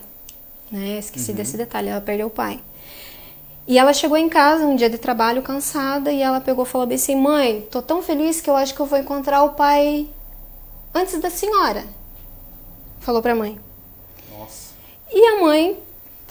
[0.71, 0.99] Né?
[0.99, 1.37] Esqueci uhum.
[1.37, 2.61] desse detalhe, ela perdeu o pai.
[3.67, 6.87] E ela chegou em casa um dia de trabalho cansada e ela pegou e falou
[6.87, 10.09] bem assim: Mãe, tô tão feliz que eu acho que eu vou encontrar o pai
[10.95, 11.85] antes da senhora.
[13.01, 13.59] Falou pra mãe.
[14.39, 14.75] Nossa.
[15.11, 15.79] E a mãe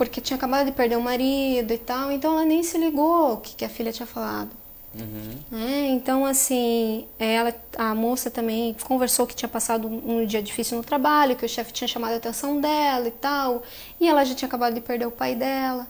[0.05, 3.37] porque tinha acabado de perder o marido e tal, então ela nem se ligou o
[3.37, 4.49] que, que a filha tinha falado.
[4.95, 5.59] Uhum.
[5.59, 10.83] É, então, assim, ela, a moça também conversou que tinha passado um dia difícil no
[10.83, 13.63] trabalho, que o chefe tinha chamado a atenção dela e tal,
[13.99, 15.87] e ela já tinha acabado de perder o pai dela.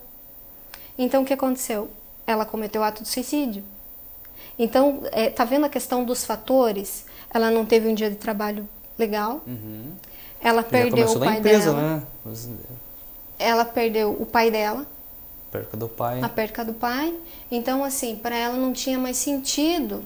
[0.97, 1.89] Então, o que aconteceu?
[2.26, 3.64] Ela cometeu ato de suicídio.
[4.57, 7.05] Então, é, tá vendo a questão dos fatores?
[7.34, 9.91] Ela não teve um dia de trabalho legal, uhum.
[10.39, 11.95] ela perdeu o pai empresa, dela.
[11.95, 12.03] Né?
[13.44, 14.86] Ela perdeu o pai dela.
[15.52, 16.22] Perca do pai.
[16.22, 17.14] A perca do pai.
[17.52, 20.04] Então, assim, para ela não tinha mais sentido.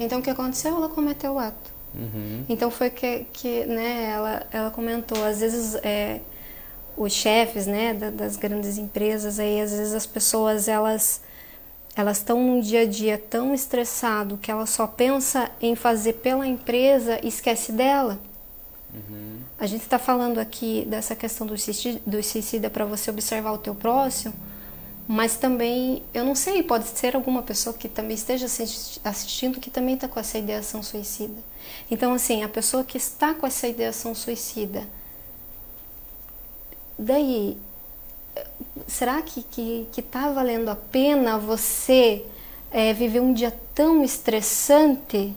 [0.00, 0.76] Então, o que aconteceu?
[0.76, 1.70] Ela cometeu o ato.
[1.94, 2.44] Uhum.
[2.48, 5.22] Então, foi que, que né, ela, ela comentou.
[5.24, 6.20] Às vezes, é,
[6.96, 11.20] os chefes né, das grandes empresas, aí, às vezes as pessoas, elas
[11.94, 16.46] elas estão num dia a dia tão estressado que ela só pensa em fazer pela
[16.46, 18.18] empresa e esquece dela.
[18.94, 19.31] Uhum.
[19.62, 23.58] A gente está falando aqui dessa questão do suicídio, do suicídio para você observar o
[23.58, 24.34] teu próximo,
[25.06, 28.46] mas também, eu não sei, pode ser alguma pessoa que também esteja
[29.04, 31.40] assistindo que também está com essa ideação suicida.
[31.88, 34.84] Então, assim, a pessoa que está com essa ideação suicida,
[36.98, 37.56] daí,
[38.88, 42.26] será que que está valendo a pena você
[42.72, 45.32] é, viver um dia tão estressante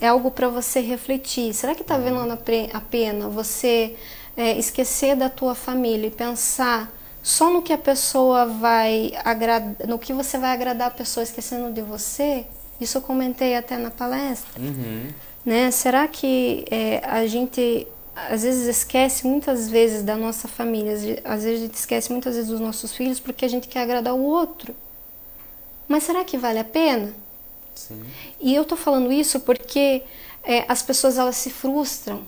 [0.00, 1.52] é algo para você refletir.
[1.54, 2.38] Será que está valendo
[2.72, 3.96] a pena você
[4.36, 6.92] é, esquecer da tua família e pensar
[7.22, 11.72] só no que a pessoa vai agradar, no que você vai agradar a pessoa esquecendo
[11.72, 12.46] de você?
[12.80, 14.60] Isso eu comentei até na palestra.
[14.60, 15.08] Uhum.
[15.44, 15.70] Né?
[15.70, 17.86] Será que é, a gente
[18.30, 20.92] às vezes esquece muitas vezes da nossa família,
[21.24, 24.14] às vezes a gente esquece muitas vezes dos nossos filhos porque a gente quer agradar
[24.14, 24.74] o outro.
[25.86, 27.12] Mas será que vale a pena?
[27.76, 28.02] Sim.
[28.40, 30.02] E eu tô falando isso porque
[30.42, 32.22] é, as pessoas elas se frustram.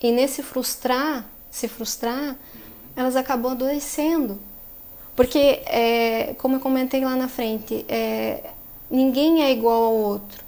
[0.00, 2.36] E nesse frustrar, se frustrar,
[2.94, 4.38] elas acabam adoecendo.
[5.14, 8.50] Porque, é, como eu comentei lá na frente, é,
[8.90, 10.44] ninguém é igual ao outro.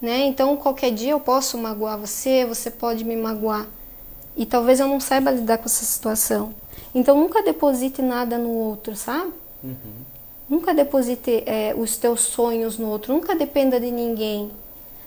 [0.00, 0.26] Né?
[0.26, 3.66] Então, qualquer dia eu posso magoar você, você pode me magoar.
[4.36, 6.54] E talvez eu não saiba lidar com essa situação.
[6.94, 9.32] Então, nunca deposite nada no outro, sabe?
[9.62, 9.76] Uhum.
[10.48, 14.50] Nunca deposite é, os teus sonhos no outro, nunca dependa de ninguém.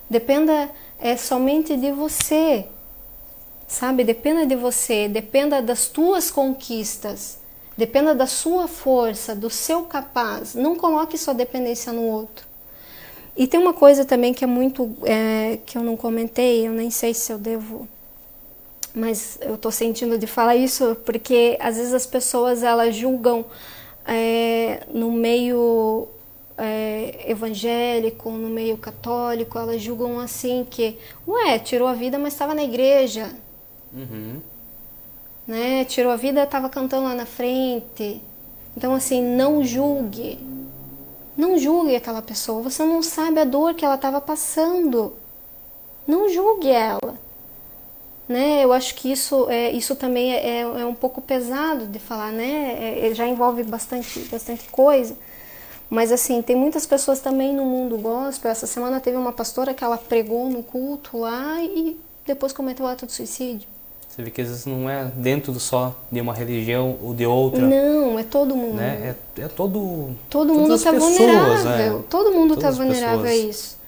[0.10, 0.70] Dependa
[1.00, 2.66] é, somente de você.
[3.68, 4.04] sabe?
[4.04, 7.40] Dependa de você, dependa das tuas conquistas,
[7.78, 10.54] dependa da sua força, do seu capaz.
[10.56, 12.46] Não coloque sua dependência no outro.
[13.36, 16.92] E tem uma coisa também que é muito é, que eu não comentei, eu nem
[16.92, 17.88] sei se eu devo,
[18.94, 23.46] mas eu tô sentindo de falar isso porque às vezes as pessoas elas julgam
[24.06, 26.08] é, no meio
[26.58, 30.98] é, evangélico, no meio católico, elas julgam assim que,
[31.28, 33.32] ué, tirou a vida, mas estava na igreja.
[33.94, 34.40] Uhum.
[35.48, 35.86] Né?
[35.86, 38.22] Tirou a vida, estava cantando lá na frente.
[38.76, 40.40] Então, assim, não julgue.
[41.36, 42.62] Não julgue aquela pessoa.
[42.62, 45.14] Você não sabe a dor que ela estava passando.
[46.08, 47.18] Não julgue ela.
[48.32, 48.64] Né?
[48.64, 52.32] Eu acho que isso, é, isso também é, é, é um pouco pesado de falar,
[52.32, 52.78] né?
[52.80, 55.16] É, é, já envolve bastante, bastante coisa.
[55.90, 58.50] Mas assim, tem muitas pessoas também no mundo gospel.
[58.50, 62.88] Essa semana teve uma pastora que ela pregou no culto lá e depois cometeu o
[62.88, 63.68] ato de suicídio.
[64.08, 67.62] Você vê que às vezes não é dentro só de uma religião ou de outra.
[67.62, 68.76] Não, é todo mundo.
[68.76, 69.16] Né?
[69.38, 70.16] É, é todo.
[70.30, 71.98] Todo mundo está vulnerável.
[71.98, 72.04] Né?
[72.10, 73.46] Todo mundo está vulnerável pessoas.
[73.46, 73.81] a isso.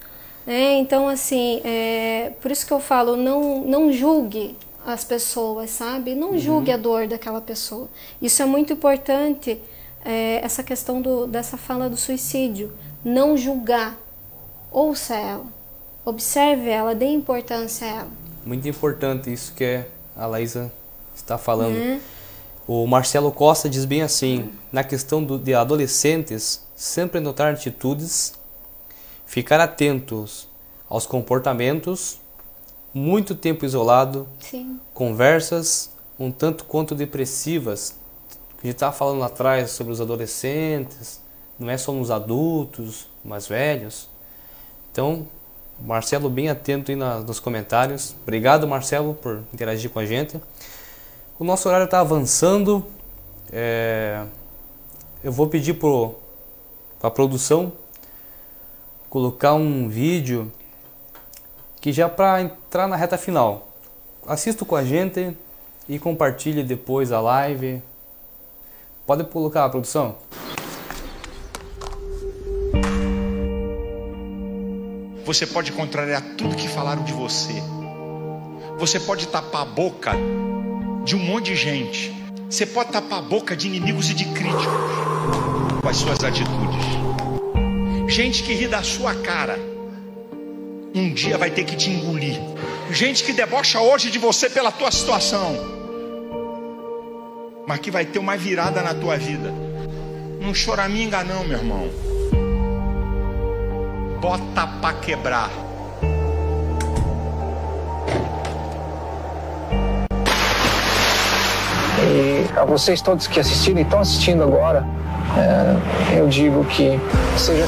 [0.46, 6.16] É, então, assim, é, por isso que eu falo, não, não julgue as pessoas, sabe?
[6.16, 6.38] Não uhum.
[6.38, 7.88] julgue a dor daquela pessoa.
[8.22, 9.60] Isso é muito importante,
[10.04, 12.74] é, essa questão do, dessa fala do suicídio.
[13.04, 13.98] Não julgar.
[14.72, 15.46] Ouça ela.
[16.06, 18.12] Observe ela, dê importância a ela.
[18.46, 20.72] Muito importante isso que é a Laísa
[21.16, 21.78] está falando.
[21.78, 22.00] Uhum.
[22.68, 28.34] O Marcelo Costa diz bem assim: na questão do, de adolescentes, sempre notar atitudes,
[29.26, 30.48] ficar atentos
[30.90, 32.20] aos comportamentos,
[32.94, 34.80] muito tempo isolado, Sim.
[34.94, 37.98] conversas um tanto quanto depressivas.
[38.62, 41.20] A gente estava falando lá atrás sobre os adolescentes,
[41.60, 44.08] não é só nos adultos, mais velhos.
[44.92, 45.28] Então,
[45.82, 48.16] Marcelo bem atento aí na, nos comentários.
[48.22, 50.40] Obrigado, Marcelo, por interagir com a gente.
[51.40, 52.86] O nosso horário está avançando.
[53.52, 54.24] É,
[55.24, 57.74] eu vou pedir para a produção
[59.14, 60.52] colocar um vídeo
[61.80, 63.68] que já para entrar na reta final.
[64.26, 65.38] Assista com a gente
[65.88, 67.80] e compartilhe depois a live.
[69.06, 70.16] Pode colocar a produção?
[75.24, 77.54] Você pode contrariar tudo que falaram de você.
[78.80, 80.14] Você pode tapar a boca
[81.04, 82.12] de um monte de gente.
[82.50, 84.66] Você pode tapar a boca de inimigos e de críticos
[85.84, 87.03] com as suas atitudes.
[88.14, 89.58] Gente que ri da sua cara,
[90.94, 92.40] um dia vai ter que te engolir.
[92.92, 95.56] Gente que debocha hoje de você pela tua situação,
[97.68, 99.52] mas que vai ter uma virada na tua vida.
[100.40, 101.90] Não choraminga não, meu irmão
[104.24, 105.50] bota para quebrar.
[112.02, 114.86] E a vocês todos que assistiram e estão assistindo agora,
[115.38, 117.00] é, eu digo que
[117.38, 117.66] seja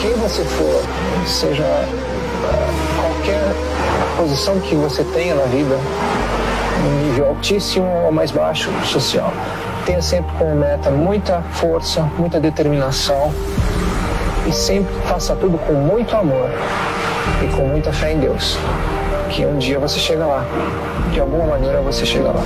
[0.00, 0.82] quem você for,
[1.26, 1.88] seja é,
[3.00, 3.54] qualquer
[4.16, 5.76] posição que você tenha na vida,
[6.84, 9.32] um nível altíssimo ou mais baixo social,
[9.84, 13.32] tenha sempre como meta muita força, muita determinação
[14.46, 16.50] e sempre faça tudo com muito amor
[17.42, 18.58] e com muita fé em Deus.
[19.30, 20.44] Que um dia você chega lá.
[21.12, 22.42] De alguma maneira você chega lá.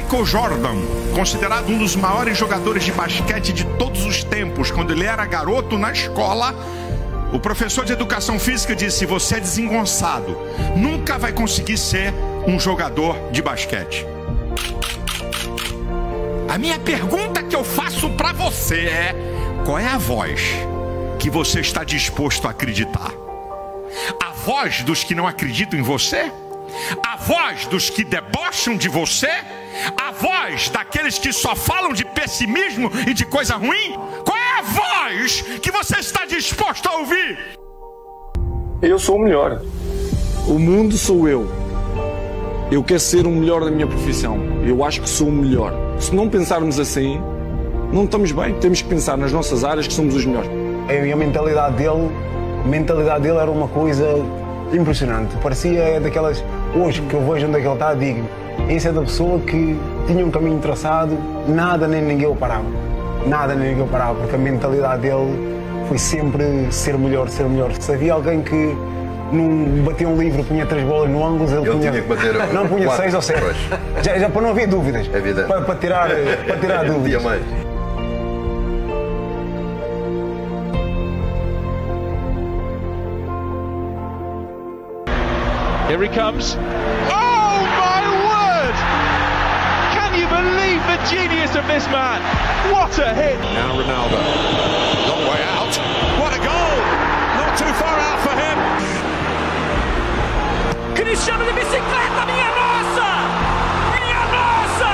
[0.00, 0.76] Michael Jordan,
[1.12, 5.76] considerado um dos maiores jogadores de basquete de todos os tempos, quando ele era garoto
[5.76, 6.54] na escola,
[7.32, 10.38] o professor de educação física disse: Você é desengonçado,
[10.76, 12.14] nunca vai conseguir ser
[12.46, 14.06] um jogador de basquete.
[16.48, 19.14] A minha pergunta que eu faço para você é:
[19.64, 20.40] qual é a voz
[21.18, 23.10] que você está disposto a acreditar?
[24.22, 26.30] A voz dos que não acreditam em você?
[27.04, 29.57] A voz dos que debocham de você?
[29.96, 33.94] A voz daqueles que só falam de pessimismo e de coisa ruim?
[34.24, 37.38] Qual é a voz que você está disposto a ouvir?
[38.82, 39.60] Eu sou o melhor.
[40.46, 41.48] O mundo sou eu.
[42.70, 44.38] Eu quero ser o melhor da minha profissão.
[44.64, 45.72] Eu acho que sou o melhor.
[45.98, 47.20] Se não pensarmos assim,
[47.92, 48.54] não estamos bem.
[48.60, 50.50] Temos que pensar nas nossas áreas que somos os melhores.
[50.88, 52.10] E a mentalidade dele,
[52.64, 54.06] a mentalidade dele era uma coisa
[54.72, 55.34] impressionante.
[55.42, 56.42] Parecia daquelas
[56.74, 58.28] hoje que eu vejo onde é que ele está, digo,
[58.68, 62.64] esse é da pessoa que tinha um caminho traçado, nada nem ninguém o parava.
[63.26, 67.72] Nada nem ninguém o parava, porque a mentalidade dele foi sempre ser melhor, ser melhor.
[67.78, 68.76] Se havia alguém que
[69.32, 71.90] não batia um livro, punha três bolas no ângulo, ele Eu punha.
[71.90, 73.40] tinha que bater não, punha quatro, seis ou sete.
[74.02, 75.08] Já, já para não haver dúvidas.
[75.12, 75.46] É evidente.
[75.48, 76.08] Para, para tirar,
[76.46, 77.22] para tirar dia dúvidas.
[77.22, 77.42] mais.
[85.88, 86.54] Here he comes.
[90.88, 92.20] The genius of this man?
[92.72, 93.38] What a hit!
[93.52, 94.16] Now Ronaldo.
[95.08, 95.74] Long way out.
[96.20, 96.76] What a goal!
[97.36, 98.56] Not too far out for him.
[100.94, 103.08] Cristiano de bicicleta, minha nossa!
[104.00, 104.90] Minha nossa!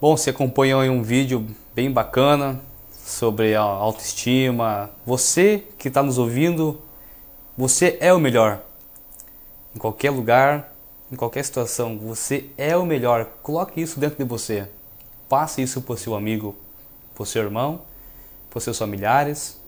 [0.00, 2.60] Bom, você acompanhou aí um vídeo bem bacana
[2.90, 4.90] sobre a autoestima.
[5.06, 6.82] Você que está nos ouvindo,
[7.56, 8.58] você é o melhor.
[9.74, 10.72] Em qualquer lugar,
[11.10, 13.24] em qualquer situação, você é o melhor.
[13.42, 14.68] Coloque isso dentro de você.
[15.28, 16.54] Passe isso para o seu amigo,
[17.14, 17.82] para o seu irmão,
[18.50, 19.58] para os seus familiares,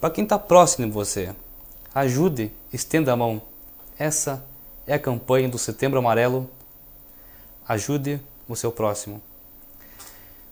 [0.00, 1.34] para quem está próximo de você.
[1.94, 3.40] Ajude, estenda a mão.
[3.98, 4.44] Essa
[4.86, 6.48] é a campanha do Setembro Amarelo.
[7.68, 9.20] Ajude o seu próximo.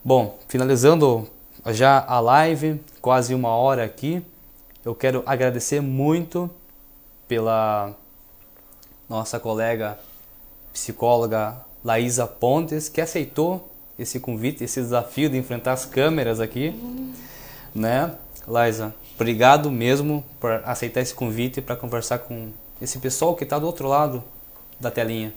[0.04, 1.28] Bom, finalizando
[1.66, 4.24] já a live, quase uma hora aqui,
[4.84, 6.50] eu quero agradecer muito
[7.28, 7.94] pela
[9.08, 9.98] nossa colega
[10.80, 13.68] psicóloga Laísa Pontes, que aceitou
[13.98, 16.74] esse convite, esse desafio de enfrentar as câmeras aqui,
[17.74, 18.14] né?
[18.48, 22.48] Laísa, obrigado mesmo por aceitar esse convite para conversar com
[22.80, 24.24] esse pessoal que está do outro lado
[24.80, 25.34] da telinha.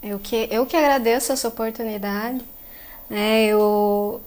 [0.00, 2.40] Eu que, eu que agradeço essa oportunidade.
[3.10, 3.46] né?
[3.46, 4.20] eu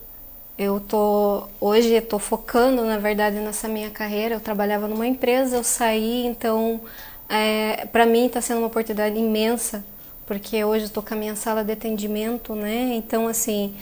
[0.57, 4.35] eu tô hoje estou focando na verdade nessa minha carreira.
[4.35, 6.81] Eu trabalhava numa empresa, eu saí, então
[7.29, 9.83] é, para mim está sendo uma oportunidade imensa
[10.27, 12.93] porque hoje estou com a minha sala de atendimento, né?
[12.93, 13.73] Então assim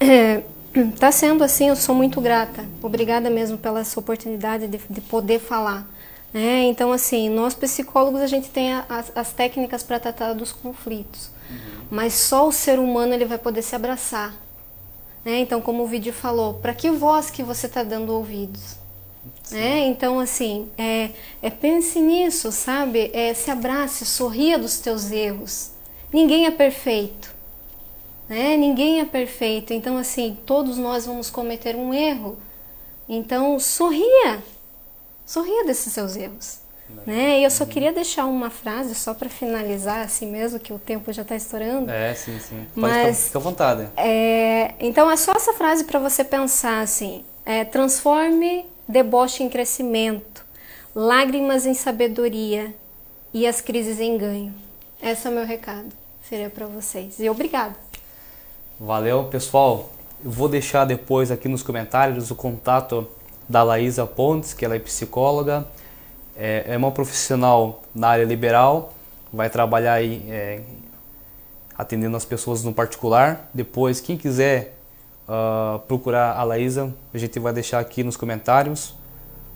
[0.98, 2.64] Tá sendo assim, eu sou muito grata.
[2.82, 5.88] Obrigada mesmo pela essa oportunidade de, de poder falar.
[6.32, 6.64] Né?
[6.64, 11.30] Então, assim, nós psicólogos a gente tem as, as técnicas para tratar dos conflitos,
[11.90, 14.34] mas só o ser humano ele vai poder se abraçar.
[15.24, 15.40] Né?
[15.40, 18.76] Então, como o vídeo falou, para que voz que você está dando ouvidos?
[19.50, 19.86] Né?
[19.86, 23.10] Então, assim, é, é, pense nisso, sabe?
[23.14, 25.70] É, se abrace, sorria dos teus erros.
[26.12, 27.38] Ninguém é perfeito
[28.28, 28.56] né?
[28.56, 32.36] Ninguém é perfeito, então assim, todos nós vamos cometer um erro.
[33.08, 34.42] Então, sorria.
[35.24, 36.60] Sorria desses seus erros,
[37.06, 37.40] né?
[37.40, 41.12] E eu só queria deixar uma frase só para finalizar assim mesmo, que o tempo
[41.12, 41.90] já está estourando.
[41.90, 42.66] É, sim, sim.
[42.74, 43.88] Pode Mas- ficar, fica à vontade.
[43.96, 50.44] É, então é só essa frase para você pensar assim: é, transforme deboche em crescimento,
[50.94, 52.74] lágrimas em sabedoria
[53.32, 54.54] e as crises em ganho.
[55.02, 55.97] Esse é o meu recado.
[56.28, 57.18] Seria para vocês.
[57.18, 57.74] E obrigada.
[58.78, 59.90] Valeu, pessoal.
[60.22, 63.08] Eu vou deixar depois aqui nos comentários o contato
[63.48, 65.66] da Laísa Pontes, que ela é psicóloga,
[66.36, 68.92] é, é uma profissional na área liberal,
[69.32, 70.60] vai trabalhar aí é,
[71.76, 73.48] atendendo as pessoas no particular.
[73.54, 74.76] Depois, quem quiser
[75.26, 78.94] ah, procurar a Laísa, a gente vai deixar aqui nos comentários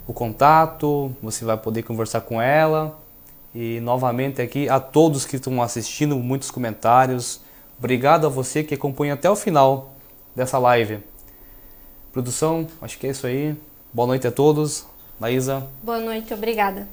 [0.06, 2.98] o contato, você vai poder conversar com ela.
[3.54, 7.40] E novamente aqui a todos que estão assistindo, muitos comentários.
[7.78, 9.92] Obrigado a você que acompanha até o final
[10.34, 11.00] dessa live.
[12.12, 13.56] Produção, acho que é isso aí.
[13.92, 14.86] Boa noite a todos.
[15.20, 16.88] Laísa, Boa noite, obrigada.